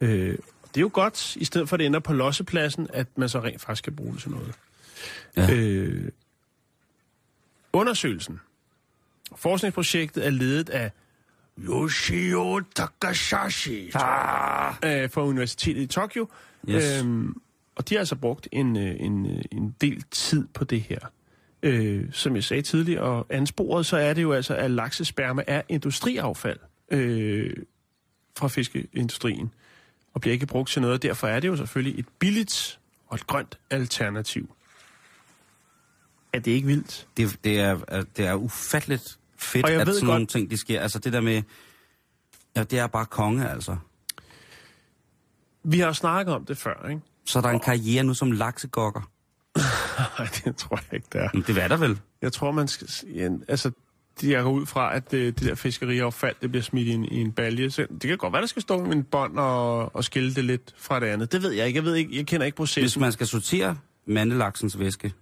[0.00, 0.38] Øh,
[0.68, 3.40] det er jo godt, i stedet for at det ender på lossepladsen, at man så
[3.40, 4.54] rent faktisk kan bruge det til noget.
[5.36, 5.54] Ja.
[5.54, 6.10] Øh,
[7.72, 8.40] undersøgelsen.
[9.36, 10.90] Forskningsprojektet er ledet af
[11.58, 16.28] Yoshio Takahashi øh, fra Universitetet i Tokyo.
[16.68, 17.02] Yes.
[17.02, 17.40] Øhm,
[17.76, 20.98] og de har altså brugt en, øh, en, øh, en del tid på det her.
[21.62, 25.62] Øh, som jeg sagde tidligere, og ansporet, så er det jo altså, at laksesperma er
[25.68, 26.58] industriaffald
[26.90, 27.56] øh,
[28.38, 29.50] fra fiskeindustrien,
[30.14, 31.02] og bliver ikke brugt til noget.
[31.02, 34.54] Derfor er det jo selvfølgelig et billigt og et grønt alternativ.
[36.32, 37.08] Er det ikke vildt?
[37.16, 40.80] Det, det, er, er- det er ufatteligt fedt, at sådan godt- nogle ting, de sker.
[40.80, 41.42] Altså det der med...
[42.56, 43.76] Ja, det er bare konge, altså.
[45.64, 47.00] Vi har snakket om det før, ikke?
[47.24, 49.10] Så er der en karriere nu som laksegokker.
[50.18, 51.28] Nej, det tror jeg ikke, der er.
[51.34, 51.98] Men det er der vel?
[52.22, 52.88] Jeg tror, man skal...
[53.14, 53.70] Ja, altså,
[54.22, 57.20] jeg går ud fra, at øh, det der fiskeriaffald, det bliver smidt i en, i
[57.20, 57.70] en balje.
[57.70, 60.44] Så det kan godt være, der skal stå med en bånd og, og skille det
[60.44, 61.32] lidt fra det andet.
[61.32, 61.76] Det ved jeg ikke.
[61.76, 63.00] Jeg ved ikke, jeg kender ikke Hvis processen.
[63.00, 63.76] man skal sortere
[64.06, 65.12] mandelaksens væske,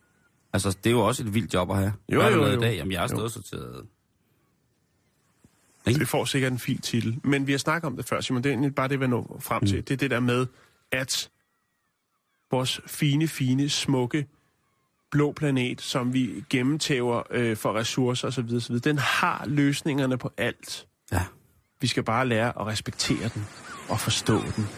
[0.52, 1.92] altså det er jo også et vildt job at have.
[2.12, 2.58] Jo, Hvad jo, jo.
[2.58, 2.76] I dag?
[2.76, 3.86] Jamen jeg har stået sorteret.
[5.86, 7.20] Det får sikkert en fin titel.
[7.24, 8.42] Men vi har snakket om det før, Simon.
[8.42, 9.66] Det er egentlig bare det, vi når frem Mm.
[9.66, 9.76] til.
[9.88, 10.46] Det er det der med,
[10.92, 11.30] at
[12.50, 14.26] vores fine, fine, smukke
[15.10, 20.86] blå planet, som vi gennemtæver øh, for ressourcer osv., osv., den har løsningerne på alt.
[21.12, 21.22] Ja.
[21.80, 23.46] Vi skal bare lære at respektere den
[23.88, 24.68] og forstå den.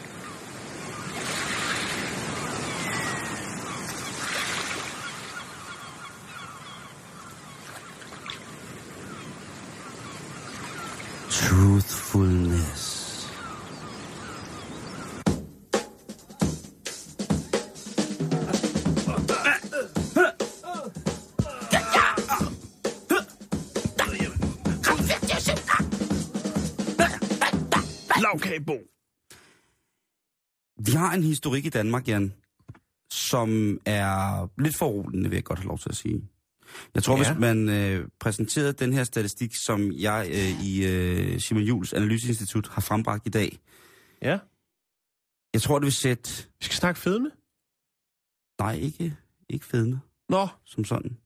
[31.39, 32.35] Historik i Danmark, Jan,
[33.11, 36.29] som er lidt foruroligende, vil jeg godt have lov til at sige.
[36.95, 37.23] Jeg tror, Ja.
[37.23, 37.33] ja.
[37.33, 42.69] hvis man øh, præsenterede den her statistik, som jeg øh, i øh, Simon Jules Analyseinstitut
[42.69, 43.59] har frembragt i dag,
[44.23, 44.39] Ja.
[45.53, 46.31] jeg tror, det vil sætte...
[46.59, 47.31] Vi skal snakke fedme.
[48.61, 49.17] Nej, ikke,
[49.49, 51.17] ikke fedme Nå, som sådan.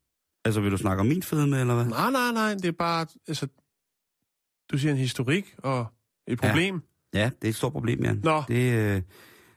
[0.44, 1.84] Altså, vil du snakke om min fedme, eller hvad?
[1.86, 2.54] nej, nej, nej.
[2.54, 3.46] Det er bare, altså,
[4.72, 5.86] du siger en historik og
[6.26, 6.48] et Ja.
[6.48, 6.82] problem.
[7.14, 8.20] Ja, det er et stort problem, Jan.
[8.24, 8.42] Nå.
[8.48, 9.02] Det, øh,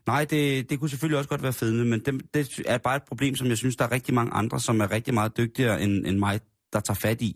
[0.07, 3.03] nej, det, det kunne selvfølgelig også godt være fedme, men det, det er bare et
[3.03, 6.05] problem, som jeg synes, der er rigtig mange andre, som er rigtig meget dygtigere end,
[6.05, 6.39] end mig,
[6.73, 7.35] der tager fat i.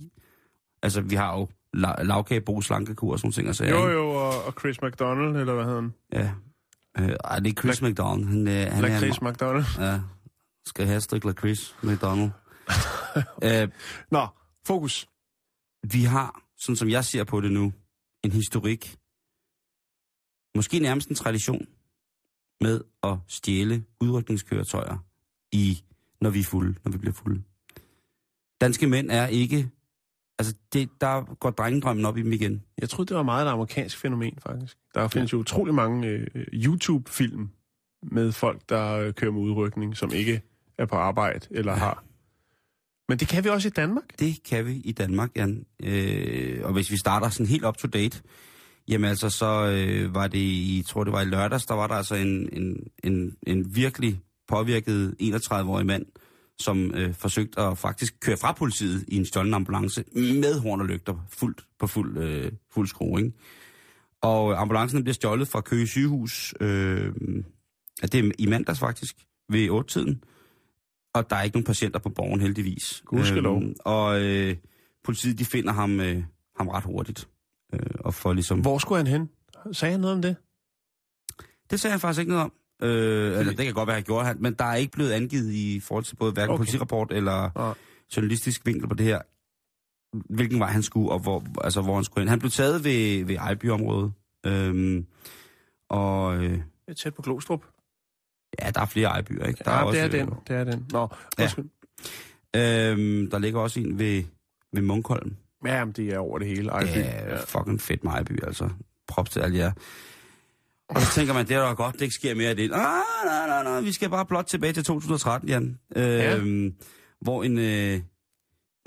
[0.84, 3.47] Altså, vi har jo la- lavkagebo, slankekur og sådan ting.
[3.47, 5.93] Altså, Jo, jo, og, og Chris McDonald, eller hvad hedder han?
[6.13, 6.32] Ja.
[6.99, 8.28] Øh, ej, det er Chris McDonald.
[8.28, 9.65] Han, øh, han Eller er, Chris McDonald.
[9.80, 9.99] Ja,
[10.65, 12.32] skal have et stykke Chris McDonald.
[13.43, 13.67] øh,
[14.11, 14.28] Nå,
[14.67, 15.09] fokus.
[15.93, 17.74] vi har, sådan som jeg ser på det nu,
[18.24, 18.95] en historik,
[20.55, 21.67] måske nærmest en tradition,
[22.62, 24.97] med at stjæle udrykningskøretøjer,
[25.51, 25.84] i,
[26.22, 27.41] når vi er fulde, når vi bliver fulde.
[28.62, 29.70] Danske mænd er ikke...
[30.39, 32.64] Altså, det, der går drengedrømmen op i dem igen.
[32.78, 34.78] Jeg troede, det var meget et amerikansk fænomen, faktisk.
[34.93, 37.49] Der findes jo utrolig mange øh, YouTube-film
[38.03, 40.41] med folk, der øh, kører med udrykning, som ikke
[40.78, 41.78] er på arbejde eller ja.
[41.78, 42.03] har.
[43.10, 44.20] Men det kan vi også i Danmark.
[44.20, 45.66] Det kan vi i Danmark, Jan.
[45.84, 48.22] Øh, og hvis vi starter sådan helt up to date,
[48.89, 51.95] jamen altså, så øh, var det i, tror det var i lørdags, der var der
[51.95, 56.05] altså en, en, en, en virkelig påvirket 31-årig mand,
[56.59, 60.87] som øh, forsøgte at faktisk køre fra politiet i en stjålen ambulance med horn og
[60.87, 63.33] lygter, fuldt, på fuld, øh, fuld skrue, ikke?
[64.21, 67.13] Og ambulancen bliver stjålet fra Køge sygehus, øh,
[68.01, 69.15] det er i mandags faktisk,
[69.49, 70.23] ved 8-tiden.
[71.13, 73.03] Og der er ikke nogen patienter på borgen, heldigvis.
[73.05, 73.61] Gudskelov.
[73.61, 74.55] Øhm, og øh,
[75.03, 76.23] politiet, de finder ham, øh,
[76.57, 77.27] ham ret hurtigt.
[77.74, 78.59] Øh, og får ligesom...
[78.59, 79.30] Hvor skulle han hen?
[79.74, 80.36] Sagde han noget om det?
[81.70, 82.53] Det sagde han faktisk ikke noget om.
[82.82, 85.11] Øh, eller det kan godt være, at han gjorde han, men der er ikke blevet
[85.11, 86.57] angivet i forhold til både hverken Okay.
[86.59, 87.74] politirapport eller Nej.
[88.15, 89.22] journalistisk vinkel på det her,
[90.34, 92.28] hvilken vej han skulle, og hvor, altså, hvor han skulle hen.
[92.30, 94.13] Han blev taget ved, ved Ejby-området.
[94.45, 95.05] Øhm,
[95.89, 97.65] og øh, Det er tæt på Glostrup.
[98.61, 99.63] ja, der er flere Ejbyer, ikke?
[99.65, 100.34] Der Ja, også, det er den.
[100.47, 100.88] Det er den.
[100.91, 101.07] Nå,
[101.38, 101.43] Ja.
[101.43, 101.70] undskyld.
[102.55, 104.24] Øhm, der ligger også en ved,
[104.74, 105.36] ved Munkholm.
[105.66, 106.72] Ja, men det er over det hele.
[106.72, 106.88] Ejby.
[106.88, 108.70] Ja, fucking fedt med Ejby, altså.
[109.07, 109.72] Props til alle jer.
[110.89, 112.64] Og så tænker man, det er da godt, det ikke sker mere af det.
[112.64, 112.70] Ah,
[113.26, 115.80] nej, nej, nej, vi skal bare blot tilbage til 2013, Jan.
[115.95, 116.74] Øhm,
[117.22, 117.99] Hvor en øh,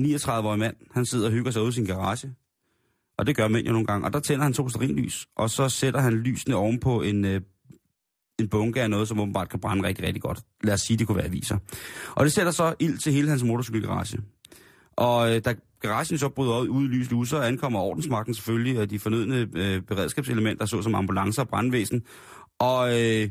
[0.02, 2.34] 39-årig mand, han sidder og hygger sig ude i sin garage.
[3.18, 4.06] Og det gør mænd jo nogle gange.
[4.06, 7.40] Og der tænder han to sterinlys, og så sætter han lysene ovenpå en, øh,
[8.38, 10.40] en bunke af noget, som åbenbart kan brænde rigtig, rigtig godt.
[10.64, 11.58] Lad os sige, det kunne være aviser.
[12.14, 14.18] Og det sætter så ild til hele hans motorcykelgarage.
[14.96, 18.80] Og øh, der garagen så bryder ud- ud i lys luser, så ankommer ordensmagten selvfølgelig,
[18.80, 22.02] og de fornødne øh, beredskabselementer, såsom ambulancer og brandvæsen.
[22.58, 23.30] Og øh,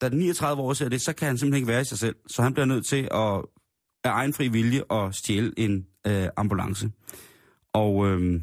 [0.00, 2.16] da den 39 år ser det, så kan han simpelthen ikke være i sig selv.
[2.26, 3.42] Så han bliver nødt til at
[4.04, 6.90] af egen fri vilje at stjæle en øh, ambulance.
[7.72, 8.40] Og øh,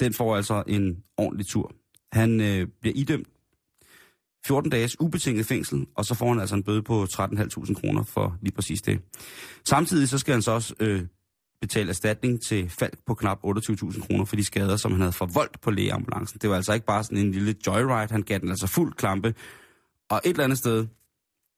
[0.00, 1.72] den får altså en ordentlig tur.
[2.12, 3.28] Han øh, bliver idømt
[4.46, 8.36] 14 dages ubetinget fængsel, og så får han altså en bøde på 13.500 kroner for
[8.42, 9.00] lige præcis det.
[9.64, 11.02] Samtidig så skal han så også øh,
[11.60, 15.60] betale erstatning til Falk på knap 28.000 kroner for de skader, som han havde forvoldt
[15.60, 16.38] på lægeambulancen.
[16.42, 19.34] Det var altså ikke bare sådan en lille joyride, han gav den altså fuld klampe.
[20.10, 20.86] Og et eller andet sted,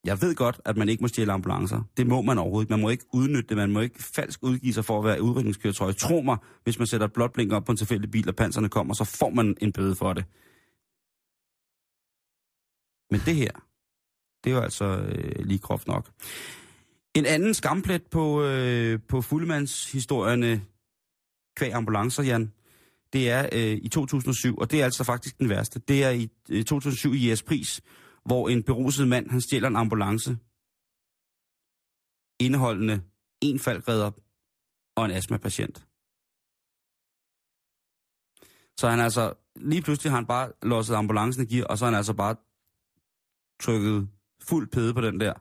[0.04, 1.82] jeg ved godt, at man ikke må stjæle ambulancer.
[1.96, 2.72] Det må man overhovedet ikke.
[2.72, 3.56] Man må ikke udnytte det.
[3.56, 5.92] Man må ikke falsk udgive sig for at være udrykningskøretøj.
[5.92, 8.68] Tro mig, hvis man sætter et blåt blink op på en tilfældig bil, og panserne
[8.68, 10.24] kommer, så får man en bøde for det.
[13.10, 13.50] Men det her,
[14.44, 16.10] det er jo altså øh, lige groft nok.
[17.14, 20.66] En anden skamplet på, øh, på fuldmandshistorierne
[21.56, 22.52] kvæg ambulancer, Jan,
[23.12, 25.78] det er øh, i 2007, og det er altså faktisk den værste.
[25.78, 27.80] Det er i øh, 2007 i jeres pris,
[28.24, 30.30] hvor en beruset mand, han stjæler en ambulance,
[32.40, 33.02] indeholdende
[33.40, 34.10] en faldredder
[34.96, 35.86] og en astmapatient.
[38.76, 41.90] Så han altså, lige pludselig har han bare låset ambulancen i gear, og så har
[41.90, 42.36] han altså bare
[43.60, 44.08] trykket
[44.40, 45.34] fuld pæde på den der,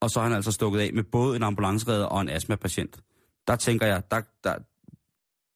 [0.00, 3.00] og så har han altså stukket af med både en ambulanceredder og en astmapatient.
[3.46, 4.54] Der tænker jeg, der, der,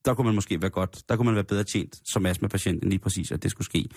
[0.05, 2.90] der kunne man måske være godt, der kunne man være bedre tjent som astmapatient, end
[2.90, 3.88] lige præcis, at det skulle ske.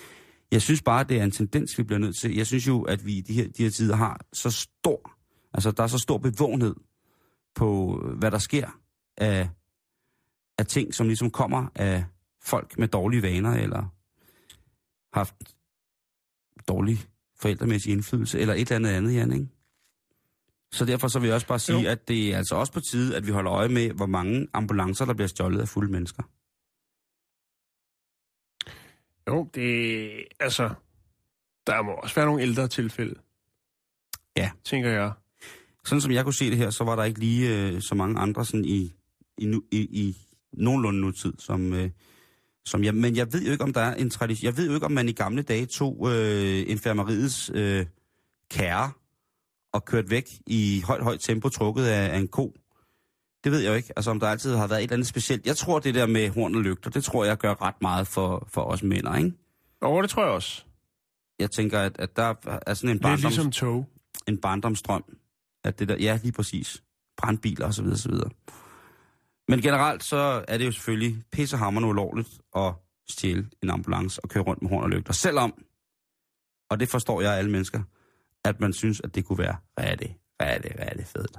[0.51, 2.35] Jeg synes bare, det er en tendens, vi bliver nødt til.
[2.35, 5.11] Jeg synes jo, at vi i de her, de her tider har så stor,
[5.53, 6.75] altså der er så stor bevågenhed
[7.55, 8.79] på, øh, hvad der sker
[9.17, 9.49] af,
[10.57, 12.05] af ting, som ligesom kommer af
[12.41, 13.93] folk med dårlige vaner, eller
[15.13, 15.35] haft
[16.67, 16.99] dårlig
[17.39, 19.47] forældremæssig indflydelse, eller et eller andet andet, Jan, ikke?
[20.71, 21.89] Så derfor så vil jeg også bare sige, jo.
[21.89, 25.05] at det er altså også på tide, at vi holder øje med, hvor mange ambulancer,
[25.05, 26.23] der bliver stjålet af fulde mennesker.
[29.27, 30.09] Jo, det...
[30.39, 30.69] Altså,
[31.67, 33.15] der må også være nogle ældre tilfælde.
[34.37, 34.51] Ja.
[34.63, 35.11] Tænker jeg.
[35.85, 38.19] Sådan som jeg kunne se det her, så var der ikke lige øh, så mange
[38.19, 38.93] andre sådan i,
[39.37, 40.17] i, nu, i, i
[40.53, 41.89] nogenlunde nutid, som, øh,
[42.65, 42.95] som jeg...
[42.95, 44.45] Men jeg ved jo ikke, om der er en tradition...
[44.45, 47.85] Jeg ved jo ikke, om man i gamle dage tog øh, infirmeriets øh,
[48.51, 48.91] kære
[49.75, 52.53] og kørt væk i højt, højt tempo, trukket af, af en ko.
[53.43, 55.45] Det ved jeg jo ikke, altså om der altid har været et eller andet specielt.
[55.45, 58.47] Jeg tror, det der med horn og lygter, det tror jeg gør ret meget for,
[58.53, 59.33] for os mænd, ikke?
[59.81, 60.63] Og det tror jeg også.
[61.39, 62.33] Jeg tænker, at, at der
[62.67, 63.89] er sådan en barndoms, ligesom tog.
[64.27, 65.03] en barndomsstrøm.
[65.63, 66.83] At det der, ja, lige præcis.
[67.17, 67.85] Brandbiler osv.
[67.85, 68.13] osv.
[69.47, 72.73] Men generelt så er det jo selvfølgelig pissehammerende ulovligt at
[73.09, 75.13] stjæle en ambulance og køre rundt med horn og lygter.
[75.13, 75.53] Selvom,
[76.69, 77.81] og det forstår jeg alle mennesker,
[78.45, 81.37] at man synes, at det kunne være rigtig, rigtig, rigtig fedt.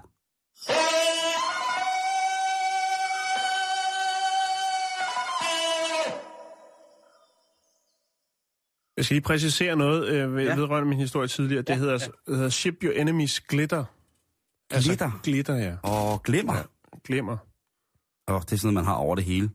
[8.96, 10.54] Jeg skal lige præcisere noget øh, ved, Ja.
[10.56, 11.62] vedrørende min historie tidligere.
[11.62, 12.06] Det, Ja, hedder, ja.
[12.26, 13.84] det hedder Ship Your Enemies Glitter.
[14.70, 15.20] Altså, Glitter?
[15.22, 15.76] glitter, ja.
[15.82, 16.54] Og glemmer.
[16.56, 16.62] Ja.
[17.04, 17.36] Glemmer.
[18.26, 19.50] Og det er sådan noget, man har over det hele.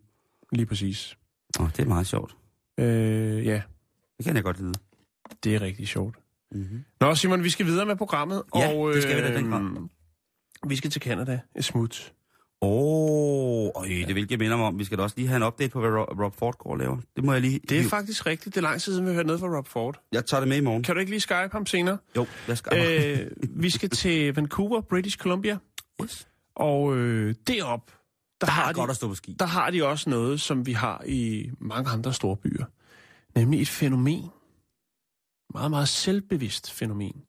[0.52, 1.18] Lige præcis.
[1.60, 2.36] Og det er meget sjovt.
[2.80, 3.62] Øh, ja,
[4.18, 4.74] Det kan jeg godt lide.
[5.44, 6.16] det er rigtig sjovt.
[6.52, 6.84] Mm-hmm.
[7.02, 8.44] Nå, Simon, vi skal videre med programmet.
[8.56, 9.62] Ja, og, det skal vi da, den grad.
[9.62, 9.90] øhm,
[10.68, 11.40] Vi skal til Canada.
[11.56, 12.14] Et smut.
[12.64, 14.80] Åh, oh, det vil jeg minde om.
[14.80, 16.98] Vi skal da også lige have en update på, hvad Rob, Ford går og laver.
[17.16, 17.60] Det må jeg lige...
[17.70, 18.56] Det er faktisk rigtigt.
[18.56, 20.02] Det er lang tid siden, vi har hørt noget fra Rob Ford.
[20.12, 20.84] Jeg tager det med i morgen.
[20.84, 21.98] Kan du ikke lige skype ham senere?
[22.16, 23.20] Jo, jeg skal.
[23.20, 25.58] øh, vi skal til Vancouver, British Columbia.
[26.04, 26.28] yes.
[26.56, 27.92] Og øh, derop,
[28.42, 29.36] der, Der har de, godt at stå på ski.
[29.40, 32.66] der har de også noget, som vi har i mange andre store byer.
[33.36, 34.30] Nemlig et fænomen.
[35.54, 37.26] Meget, meget selvbevidst fænomen.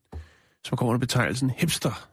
[0.65, 2.09] Som kommer under betegnelsen hipster.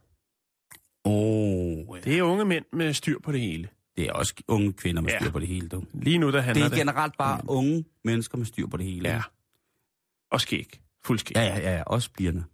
[1.05, 3.69] Åh, oh, Det er unge mænd med styr på det hele.
[3.97, 5.19] det er også unge kvinder med Ja.
[5.21, 5.85] styr på det hele, du.
[5.93, 6.79] Lige nu, der Det handler er det...
[6.79, 9.09] generelt bare unge mennesker med styr på det hele.
[9.09, 9.23] Ja.
[10.31, 10.81] Og skæg.
[11.05, 11.37] Fuld skæg.
[11.37, 11.83] Ja, ja, ja, ja.
[11.83, 12.45] Også spirende.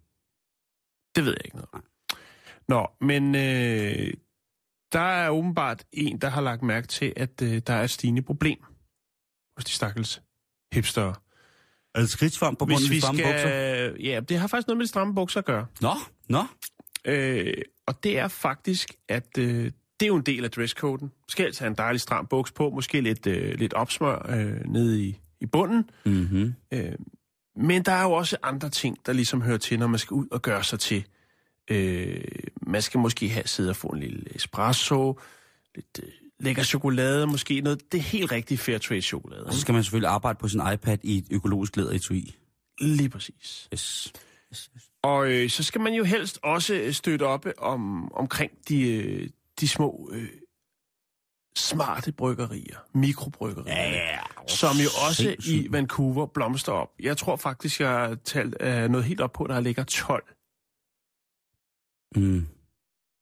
[1.17, 1.85] Det ved jeg ikke noget.
[2.69, 4.15] Nå, men øh,
[4.93, 8.23] der er åbenbart en, der har lagt mærke til, at øh, der er et stigende
[8.23, 8.65] problem
[9.57, 10.23] hos de stakkels
[10.73, 11.15] hipstere.
[11.97, 13.49] Er det skridtsvamp på bunden af de stramme bukser?
[14.01, 15.67] Ja, det har faktisk noget med de stramme bukser at gøre.
[15.81, 15.93] Nå,
[16.29, 16.43] nå.
[17.05, 17.55] Øh,
[17.87, 19.65] og det er faktisk, at øh,
[20.01, 21.13] det er jo en del af dresscoden.
[21.29, 25.03] Skal altså have en dejlig stram buks på, måske lidt, øh, lidt opsmør øh, nede
[25.03, 25.91] i, i bunden.
[26.05, 26.55] Mm-hmm.
[26.73, 26.93] Øh,
[27.57, 30.27] men der er jo også andre ting, der ligesom hører til, når man skal ud
[30.31, 31.05] og gøre sig til.
[31.71, 32.25] Øh,
[32.63, 35.21] man skal måske have sidde og få en lille espresso,
[35.75, 36.09] lidt øh,
[36.41, 37.93] lækker chokolade, måske noget.
[37.93, 39.45] Det er helt rigtig fair trade chokolade.
[39.45, 42.35] Og så skal man selvfølgelig arbejde på sin iPad i et økologisk læderetui.
[42.81, 43.69] Lige præcis.
[43.75, 44.13] Yes.
[44.53, 44.83] yes, yes.
[45.03, 49.29] Og øh, så skal man jo helst også støtte op om, omkring de, øh,
[49.61, 50.29] de små øh,
[51.57, 54.19] smarte bryggerier, mikrobryggerier, Ja,
[54.49, 55.67] som jo også i.
[55.71, 56.89] Vancouver blomster op.
[57.01, 60.25] Jeg tror faktisk, jeg har talt uh, noget helt op på, der ligger 12
[62.17, 62.47] Mm.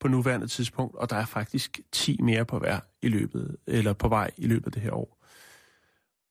[0.00, 4.09] på nuværende tidspunkt, og der er faktisk 10 mere på hver i løbet, eller på
[4.09, 5.18] vej i løbet af det her år.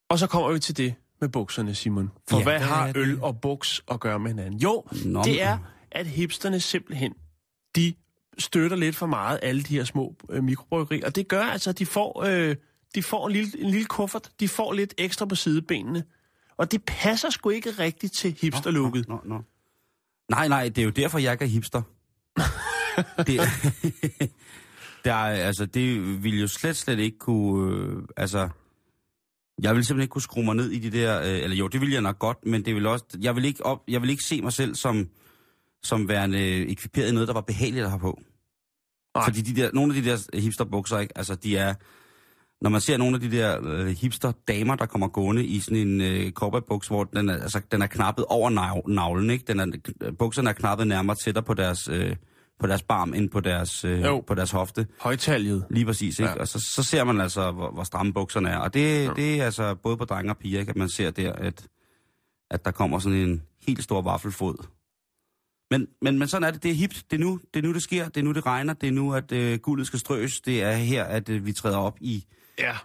[0.09, 2.11] Og så kommer vi til det med bukserne, Simon.
[2.29, 2.97] For Ja, hvad har det?
[2.97, 4.59] øl og buks at gøre med hinanden?
[4.59, 5.57] Jo, Nå, det er,
[5.91, 7.13] at hipsterne simpelthen,
[7.75, 7.93] de
[8.37, 11.05] støtter lidt for meget alle de her små øh, mikrobryggerier.
[11.05, 12.55] Og det gør altså, at de får, øh,
[12.95, 14.31] de får en, lille, en lille kuffert.
[14.39, 16.03] De får lidt ekstra på sidebenene.
[16.57, 19.07] Og det passer sgu ikke rigtigt til hipsterlooket.
[19.07, 19.41] Nå, nå, nå.
[20.29, 21.81] Nej, nej, det er jo derfor, jeg ikke er hipster.
[23.27, 23.39] det,
[25.05, 27.75] der, er- altså, det ville jo slet, slet ikke kunne...
[27.75, 28.49] Øh, altså,
[29.61, 31.21] jeg ville simpelthen ikke kunne skrue mig ned i de der...
[31.21, 33.05] Øh, eller jo, det ville jeg nok godt, men det ville også...
[33.21, 35.09] Jeg vil ikke, op, jeg vil ikke se mig selv som,
[35.83, 38.21] som værende ekviperet i noget, der var behageligt at have på.
[39.15, 39.25] Nej.
[39.25, 41.17] Fordi de der, nogle af de der hipsterbukser, ikke?
[41.17, 41.73] Altså, de er...
[42.61, 46.01] Når man ser nogle af de der øh, hipster-damer, der kommer gående i sådan en
[46.01, 49.45] øh, cowboybuks, hvor den er, altså, den er knappet over nav- navlen, ikke?
[49.47, 49.65] Den er,
[50.19, 52.15] bukserne er knappet nærmere tættere på deres, øh,
[52.59, 54.23] på deres barm, end på deres, øh, Jo.
[54.27, 54.87] på deres hofte.
[54.99, 55.65] Højtaljet.
[55.69, 56.29] Lige præcis, ikke?
[56.29, 56.35] Ja.
[56.35, 56.41] Ja.
[56.41, 58.57] Og så, så ser man altså, hvor, hvor stramme bukserne er.
[58.57, 59.13] Og det, ja.
[59.15, 60.69] det er altså både på drenge og piger, ikke?
[60.69, 61.67] At man ser der, at,
[62.51, 64.67] at der kommer sådan en helt stor vaffelfod.
[65.71, 66.63] Men, men, men sådan er det.
[66.63, 67.03] Det er hipt.
[67.11, 68.09] Det er nu, det, er nu, det sker.
[68.09, 68.73] Det er nu, det regner.
[68.73, 70.41] Det er nu, at øh, guldet skal strøs.
[70.41, 72.25] Det er her, at øh, vi træder op i...
[72.59, 72.75] Ja.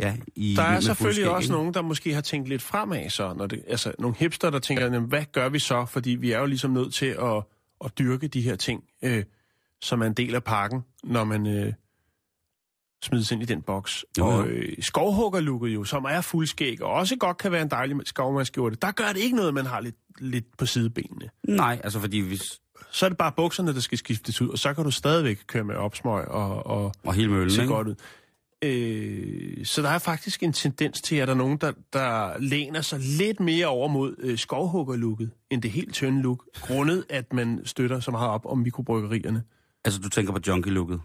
[0.00, 1.52] Ja, i Der er selvfølgelig også ikke?
[1.52, 3.34] nogen, der måske har tænkt lidt fremad så.
[3.34, 5.86] Når det, altså nogle hipster, der tænker, jamen, hvad gør vi så?
[5.86, 7.42] Fordi vi er jo ligesom nødt til at,
[7.84, 9.24] at dyrke de her ting, øh,
[9.80, 11.72] som er en del af pakken, når man øh,
[13.02, 14.04] smides ind i den boks.
[14.18, 14.38] Jo, jo.
[14.38, 18.76] Og øh, skovhuggerlooket jo, som er fuldskæg, og også godt kan være en dejlig skovmandskjorte,
[18.82, 21.30] der gør det ikke noget, man har lidt, lidt på sidebenene.
[21.48, 22.60] Nej, altså fordi hvis...
[22.90, 25.64] Så er det bare bukserne, der skal skiftes ud, og så kan du stadigvæk køre
[25.64, 27.94] med opsmøg og, og, Og hele møllen, se godt ud.
[28.64, 32.80] Øh, så der er faktisk en tendens til, at der er nogen, der, der læner
[32.80, 37.60] sig lidt mere over mod øh, skovhuggerlooket, end det helt tynde look, grundet at man
[37.64, 39.42] støtter så meget op om mikrobryggerierne.
[39.84, 41.00] Altså, du tænker på junkie-looket.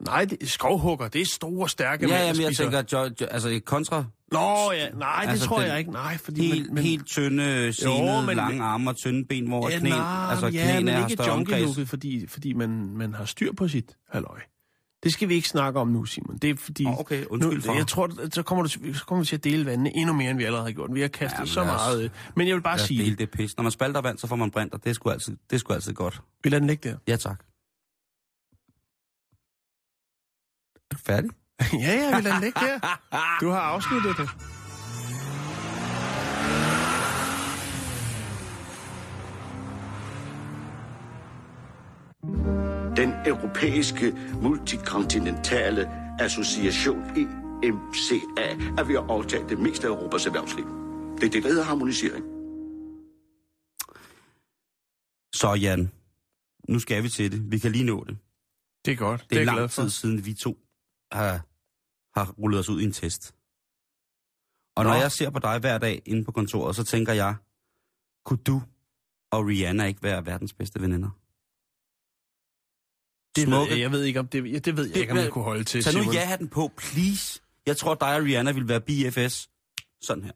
[0.00, 3.10] Nej, det, skovhugger, det er store, stærke Ja, mænd, ja, der men jeg tænker, jo,
[3.20, 5.90] jo, altså kontra Nå ja, nej, det Altså, tror den jeg ikke.
[5.90, 6.46] Nej, fordi...
[6.46, 9.88] helt, men, men, helt tynde, senede, men- lange arme og tynde ben, hvor ja, knæ,
[9.88, 13.96] nej, altså ja, knæene har ikke junkie-looket, fordi, fordi man, man har styr på sit
[14.10, 14.40] halløj.
[15.02, 16.36] Det skal vi ikke snakke om nu, Simon.
[16.38, 16.86] Det er fordi...
[16.86, 19.66] Åh, okay, undskyld nu, Jeg tror, så kommer, du, så kommer vi til at dele
[19.66, 20.94] vandene endnu mere, end vi allerede har gjort.
[20.94, 22.04] Vi har kastet Jamen, så os- meget...
[22.04, 23.56] øh, Men jeg vil bare sige, dele det pis.
[23.56, 25.72] Når man spalter vand, så får man og det er sgu altid, det er sgu
[25.72, 26.22] altid godt.
[26.44, 26.96] vi lader den ligge der.
[27.08, 27.44] Ja, tak.
[30.90, 31.30] Er du færdig?
[31.72, 32.78] ja, ja, vi lader den ligge der.
[33.40, 34.28] Du har afsluttet det.
[42.96, 44.12] Den europæiske
[44.42, 45.82] multikontinentale
[46.20, 47.02] association
[47.66, 48.46] EMCA
[48.78, 50.64] er ved at overtage det meste af Europas erhvervsliv.
[51.20, 52.24] Det er det, der hedder harmonisering.
[55.34, 55.92] Så Jan,
[56.68, 57.50] nu skal vi til det.
[57.50, 58.18] Vi kan lige nå det.
[58.84, 59.20] Det er godt.
[59.20, 60.58] Det Det er, er jeg glad lang tid siden, vi to
[61.12, 61.32] har,
[62.18, 63.34] har rullet os ud i en test.
[64.76, 65.00] Og når Nå.
[65.00, 67.34] jeg ser på dig hver dag inde på kontoret, så tænker jeg,
[68.24, 68.62] kunne du
[69.32, 71.10] og Rihanna ikke være verdens bedste veninder?
[73.36, 73.80] Det Smukke.
[73.80, 75.64] jeg, ved ikke, om det, ja, det ved jeg Det ikke, om jeg kunne holde
[75.64, 76.14] til, Tag nu Simon.
[76.14, 77.40] ja-hatten på, please.
[77.66, 79.48] Jeg tror, dig og Rihanna vil være BFS.
[80.02, 80.32] Sådan her.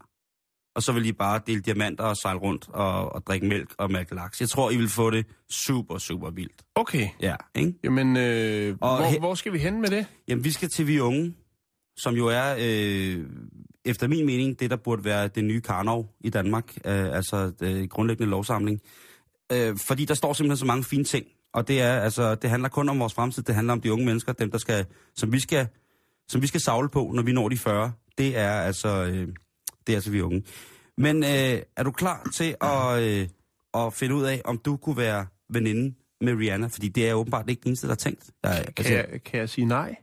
[0.77, 3.91] Og så vil I bare dele diamanter og sejle rundt og, og drikke mælk og
[3.93, 4.41] mælke laks.
[4.41, 6.63] Jeg tror, I vil få det super, super vildt.
[6.75, 7.09] Okay.
[7.21, 7.75] Ja, ikke?
[7.85, 10.07] Jamen, øh, Og hvor, he- hvor skal vi hen med det?
[10.29, 11.35] Jamen, vi skal til Vi Unge,
[11.99, 13.27] som jo er, øh,
[13.85, 16.77] efter min mening, det, der burde være det nye Karnov i Danmark.
[16.85, 18.81] Øh, altså det grundlæggende lovsamling.
[19.53, 21.27] Øh, fordi der står simpelthen så mange fine ting.
[21.57, 23.43] Og det er, altså, det handler kun om vores fremtid.
[23.43, 24.87] Det handler om de unge mennesker, dem, der skal,
[25.17, 25.69] som vi skal,
[26.29, 27.93] som vi skal savle på, når vi når de 40.
[28.19, 29.29] Det er altså, øh,
[29.87, 30.43] det er altså Vi Unge.
[30.99, 33.29] Men øh, er du klar til at, øh,
[33.75, 36.67] at finde ud af, om du kunne være veninde med Rihanna?
[36.67, 38.31] Fordi det er åbenbart ikke den eneste, der har tænkt.
[38.45, 39.97] Der, er- Kan, jeg, kan jeg sige nej?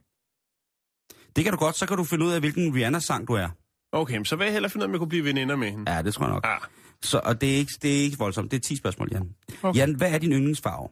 [1.35, 3.49] det kan du godt, så kan du finde ud af, hvilken Rihanna-sang du er.
[3.91, 5.71] Okay, men så vil jeg hellere finde ud af, om jeg kunne blive veninder med
[5.71, 5.91] hende.
[5.95, 6.45] Ja, det tror jeg nok.
[6.47, 6.55] Ja.
[7.01, 8.51] Så, og det er, ikke, det er ikke voldsomt.
[8.51, 9.29] Det er 10 spørgsmål, Jan.
[9.63, 9.79] Okay.
[9.79, 10.89] Jan, hvad er din yndlingsfarve?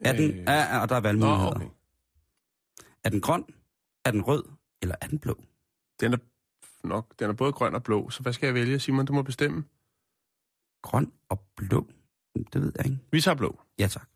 [0.00, 0.36] Er den, Øh.
[0.36, 1.54] ja, ja, og der er Nå, valgmuligheder.
[1.54, 1.66] okay.
[3.04, 3.44] Er den grøn?
[4.04, 4.42] Er den rød?
[4.82, 5.44] Eller er den blå?
[6.00, 6.18] Den er
[6.84, 9.06] nok, den er både grøn og blå, så hvad skal jeg vælge, Simon?
[9.06, 9.64] Du må bestemme.
[10.82, 11.86] Grøn og blå?
[12.52, 12.98] Det ved jeg ikke.
[13.12, 13.60] Vi tager blå.
[13.78, 14.08] Ja, tak.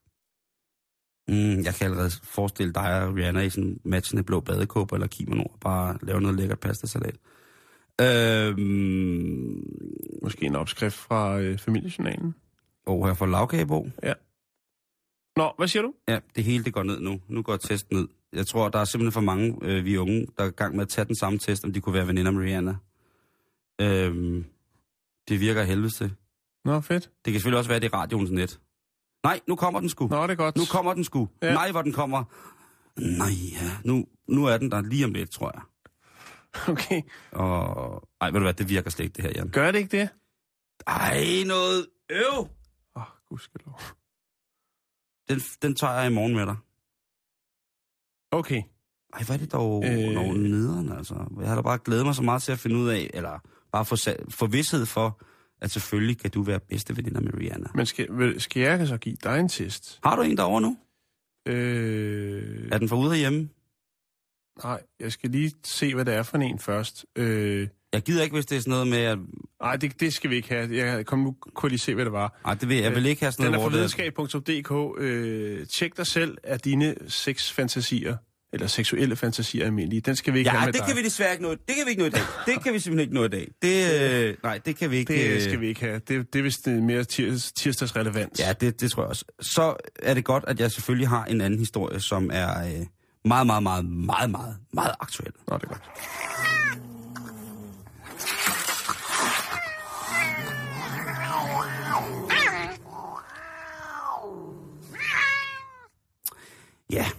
[1.29, 5.43] Mm, jeg kan allerede forestille dig og Rihanna i sådan matchende blå badekåber eller kimono
[5.43, 7.17] og bare lave noget lækkert pastasalat.
[8.01, 9.65] Øhm,
[10.23, 12.35] Måske en opskrift fra øh, familiejournalen.
[12.87, 13.89] og her får lavkagebo.
[15.37, 15.95] Nå, hvad siger du?
[16.09, 17.21] Ja, det hele det går ned nu.
[17.29, 18.09] Nu går testen ned.
[18.33, 20.83] Jeg tror, der er simpelthen for mange, øh, vi unge, der er i gang med
[20.83, 22.77] at tage den samme test, om de kunne være veninder med Rihanna.
[23.81, 24.45] Øhm,
[25.29, 26.15] det virker helvede til.
[26.65, 27.11] Nå, fedt.
[27.25, 28.61] Det kan selvfølgelig også være, det er radioens net.
[29.25, 30.09] Nej, nu kommer den sgu.
[30.09, 30.57] Nå, det er godt.
[30.57, 31.29] Nu kommer den sgu.
[31.43, 31.53] Ja.
[31.53, 32.25] Nej, hvor den kommer.
[32.97, 33.71] Nej, ja.
[33.85, 35.63] Nu, nu er den der lige om lidt, tror jeg.
[36.73, 37.03] Okay.
[37.33, 38.09] Og...
[38.21, 39.49] Ej, ved du hvad, det virker slet ikke, det her, Jan.
[39.49, 40.09] Gør det ikke det?
[40.87, 42.39] Ej, noget øv.
[42.39, 42.47] Åh,
[42.95, 43.81] oh, gudskelov.
[45.29, 46.57] Den, den tager jeg i morgen med dig.
[48.31, 48.63] Okay.
[49.13, 50.15] Ej, hvad er det dog øh...
[50.15, 51.15] Nogle nederen, altså.
[51.41, 53.39] Jeg har da bare glædet mig så meget til at finde ud af, eller
[53.73, 53.97] bare få,
[54.29, 55.21] få vidshed for,
[55.61, 57.69] at selvfølgelig kan du være bedste veninder med Rihanna.
[57.75, 60.01] Men skal, skal jeg så give dig en test?
[60.05, 60.77] Har du en derovre nu?
[61.47, 63.49] Øh, Er den fra ude herhjemme?
[64.65, 67.07] nej, jeg skal lige se, hvad det er for en først.
[67.17, 69.19] Øh, Jeg gider ikke, hvis det er sådan noget med, at...
[69.63, 70.77] nej, det, det skal vi ikke have.
[70.77, 72.41] Jeg kom nu kunne lige se, hvad det var.
[72.45, 74.67] Ej, det vil, jeg vil ikke have sådan Den er noget, fra hvor det...
[74.99, 75.01] videnskab.dk.
[75.01, 78.17] Øh, tjek dig selv af dine sexfantasier,
[78.53, 80.01] eller seksuelle fantasier almindelige.
[80.01, 80.87] Den skal vi ikke Ja, have med det dig.
[80.89, 81.51] kan vi desværre ikke nå.
[81.51, 82.23] Det kan vi ikke nå i dag.
[82.47, 83.49] Det kan vi simpelthen ikke nå i dag.
[83.63, 85.13] Det, øh, nej, det kan vi ikke.
[85.15, 86.01] Det øh, skal vi ikke have.
[86.09, 88.41] Det, det er vist øh, mere tirs, tirsdagsrelevant.
[88.41, 89.25] Ja, det, det tror jeg også.
[89.41, 92.87] Så er det godt, at jeg selvfølgelig har en anden historie, som er øh,
[93.25, 95.33] meget, meget, meget, meget, meget, meget aktuel.
[95.49, 95.83] Nå, det er godt.
[106.91, 107.11] Ja.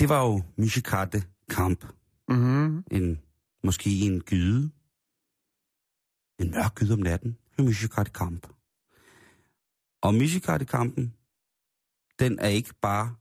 [0.00, 1.84] Det var jo Mishikate Kamp.
[2.28, 2.84] Mm-hmm.
[2.90, 3.20] En,
[3.64, 4.70] måske en gyde.
[6.38, 7.38] En mørk gyde om natten.
[7.58, 8.46] Med Mishikate Kamp.
[10.02, 11.14] Og Mishikate Kampen,
[12.18, 13.14] den er ikke bare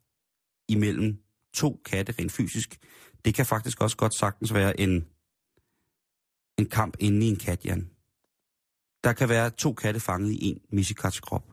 [0.67, 1.17] imellem
[1.53, 2.77] to katte rent fysisk.
[3.25, 5.05] Det kan faktisk også godt sagtens være en,
[6.57, 7.89] en kamp inde i en kat, Jan.
[9.03, 11.51] Der kan være to katte fanget i en Mishikats krop.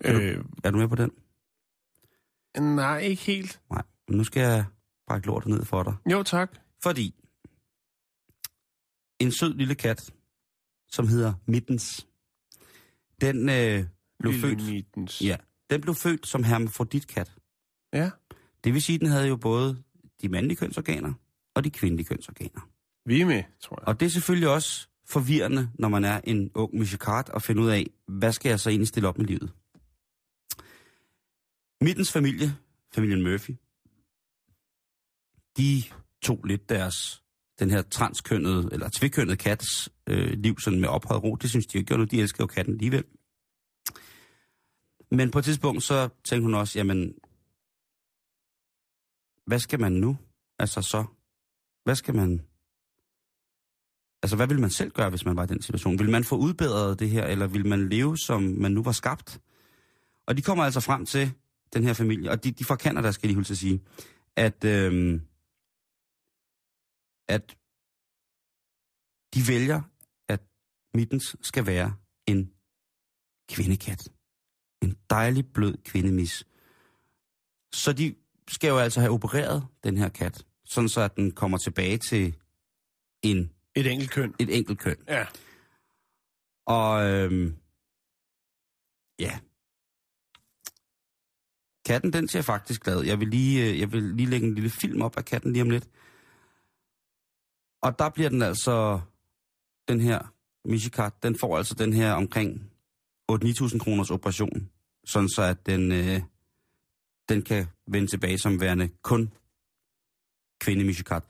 [0.00, 1.10] Er du- Øh, Er du med på den?
[2.76, 3.60] nej, ikke helt.
[3.70, 4.64] Nej, men nu skal jeg
[5.06, 5.96] brække lortet ned for dig.
[6.12, 6.58] Jo, tak.
[6.82, 7.14] Fordi
[9.18, 10.14] en sød lille kat,
[10.88, 12.06] som hedder Mittens,
[13.20, 13.84] den øh,
[14.18, 14.72] blev Lille født...
[14.72, 15.22] Mittens.
[15.22, 15.36] Ja,
[15.70, 17.34] den blev født som hermafroditkat.
[17.92, 18.10] ja.
[18.64, 19.82] Det vil sige, at den havde jo både
[20.22, 21.12] de mandlige kønsorganer
[21.54, 22.68] og de kvindelige kønsorganer.
[23.06, 23.88] Vi er med, tror jeg.
[23.88, 27.70] Og det er selvfølgelig også forvirrende, når man er en ung musikat, og finde ud
[27.70, 29.52] af, hvad skal jeg så egentlig stille op med livet.
[31.80, 32.56] Mittens familie,
[32.94, 33.56] familien Murphy,
[35.56, 35.82] de
[36.22, 37.22] tog lidt deres,
[37.58, 41.36] den her transkønnede, eller tvikønnede kattes øh, liv sådan med ophøjet ro.
[41.36, 43.04] Det synes de jo ikke, og de elsker jo katten alligevel.
[45.10, 47.14] Men på et tidspunkt, så tænkte hun også, jamen,
[49.46, 50.16] hvad skal man nu?
[50.58, 51.04] Altså så,
[51.84, 52.46] hvad skal man,
[54.22, 55.98] altså hvad vil man selv gøre, hvis man var i den situation?
[55.98, 59.40] Vil man få udbedret det her, eller vil man leve, som man nu var skabt?
[60.26, 61.32] Og de kommer altså frem til
[61.72, 63.82] den her familie, og de, de fra Canada, skal de hulse at sige,
[64.36, 65.22] at, øhm,
[67.28, 67.56] at
[69.34, 69.82] de vælger,
[70.28, 70.40] at
[70.94, 71.94] Mittens skal være
[72.26, 72.52] en
[73.50, 74.08] kvindekat.
[74.82, 76.46] En dejlig, blød kvindemis.
[77.74, 78.14] Så de
[78.48, 82.36] skal jo altså have opereret den her kat, sådan så at den kommer tilbage til
[83.22, 84.34] en, Et enkelt køn.
[84.38, 84.96] et enkelt køn.
[85.08, 85.26] Ja.
[86.66, 87.56] Og øhm,
[89.18, 89.38] ja.
[91.84, 93.04] Katten, den ser faktisk glad.
[93.04, 95.62] Jeg vil, lige, øh, jeg vil lige lægge en lille film op af katten lige
[95.62, 95.88] om lidt.
[97.82, 99.00] Og der bliver den altså,
[99.88, 100.32] den her
[100.64, 102.70] Mishikat, den får altså den her omkring
[103.32, 104.70] 8-9.000 kroners operation.
[105.04, 106.20] Sådan så at den, øh,
[107.28, 109.32] den kan vende tilbage som værende kun
[110.62, 111.20] kvinde.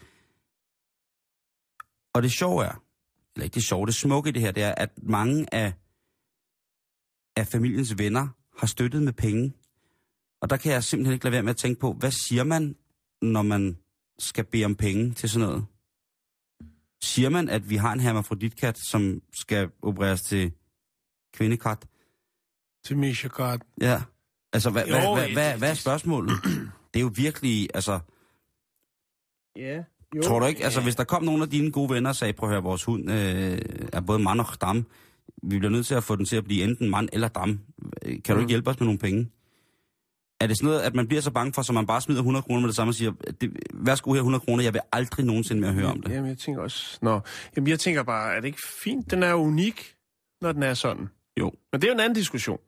[2.15, 2.83] Og det sjove er,
[3.35, 5.73] eller ikke det sjove, det smukke i det her, det er, at mange af,
[7.37, 8.29] af familiens venner
[8.59, 9.53] har støttet med penge.
[10.41, 12.77] Og der kan jeg simpelthen ikke lade være med at tænke på, hvad siger man,
[13.23, 13.79] når man
[14.19, 15.67] skal bede om penge til sådan noget?
[17.03, 20.53] Siger man, at vi har en hermafroditkat, som skal opereres til
[21.35, 21.87] kvindekat?
[22.85, 23.59] Til Misha God.
[23.81, 24.03] Ja.
[24.53, 26.33] Altså, hvad, Jo, hvad, hvad, hvad, hvad er spørgsmålet?
[26.95, 28.01] Det er jo virkelig, altså...
[29.57, 29.83] Ja.
[30.17, 32.33] Jo, Tror du ikke, altså hvis der kom nogle af dine gode venner og sagde,
[32.33, 33.59] prøv at høre, vores hund øh,
[33.93, 34.87] er både mand og dam.
[35.43, 37.61] Vi bliver nødt til at få den til at blive enten mand eller dam.
[38.03, 38.41] Kan du Mm.
[38.41, 39.31] ikke hjælpe os med nogle penge?
[40.41, 42.43] Er det sådan noget, at man bliver så bange for, så man bare smider 100
[42.43, 45.61] kroner med det samme og siger, det, værsgo her 100 kroner, jeg vil aldrig nogensinde
[45.61, 46.11] mere høre om det.
[46.11, 46.99] Jamen, jeg tænker også...
[47.03, 47.21] Nå,
[47.57, 49.11] jamen, jeg tænker bare, er det ikke fint?
[49.11, 49.95] Den er unik,
[50.41, 51.09] når den er sådan.
[51.41, 51.53] Jo.
[51.73, 52.59] Men det er jo en anden diskussion.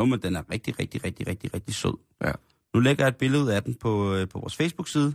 [0.00, 1.94] Jo, men den er rigtig, rigtig, rigtig, rigtig, rigtig sød.
[2.24, 2.32] Ja.
[2.74, 5.14] Nu lægger jeg et billede af den på, øh, på vores Facebook-side,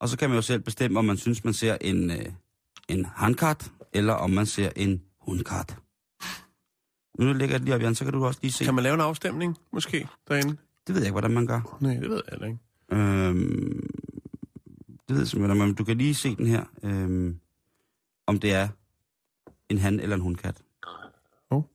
[0.00, 2.26] og så kan man jo selv bestemme, om man synes, man ser en, øh,
[2.88, 5.76] en handkat, eller om man ser en hundkat.
[7.18, 8.64] Nu lægger jeg det lige op, Jan, så kan du også lige se.
[8.64, 10.56] Kan man lave en afstemning, måske, derinde?
[10.86, 11.78] Det ved jeg ikke, hvordan man gør.
[11.80, 12.58] Nej, det ved jeg ikke.
[12.92, 13.86] Øhm,
[15.08, 17.40] det ved jeg simpelthen, men du kan lige se den her, øhm,
[18.26, 18.68] om det er
[19.68, 20.62] en han eller en hundkat.
[21.50, 21.70] Hov.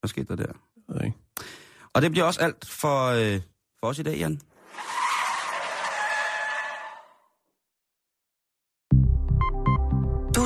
[0.00, 0.52] Hvad skete der der?
[0.52, 1.18] Det ved jeg ikke.
[1.92, 3.40] Og det bliver også alt for, øh,
[3.80, 4.40] for os i dag, Jan.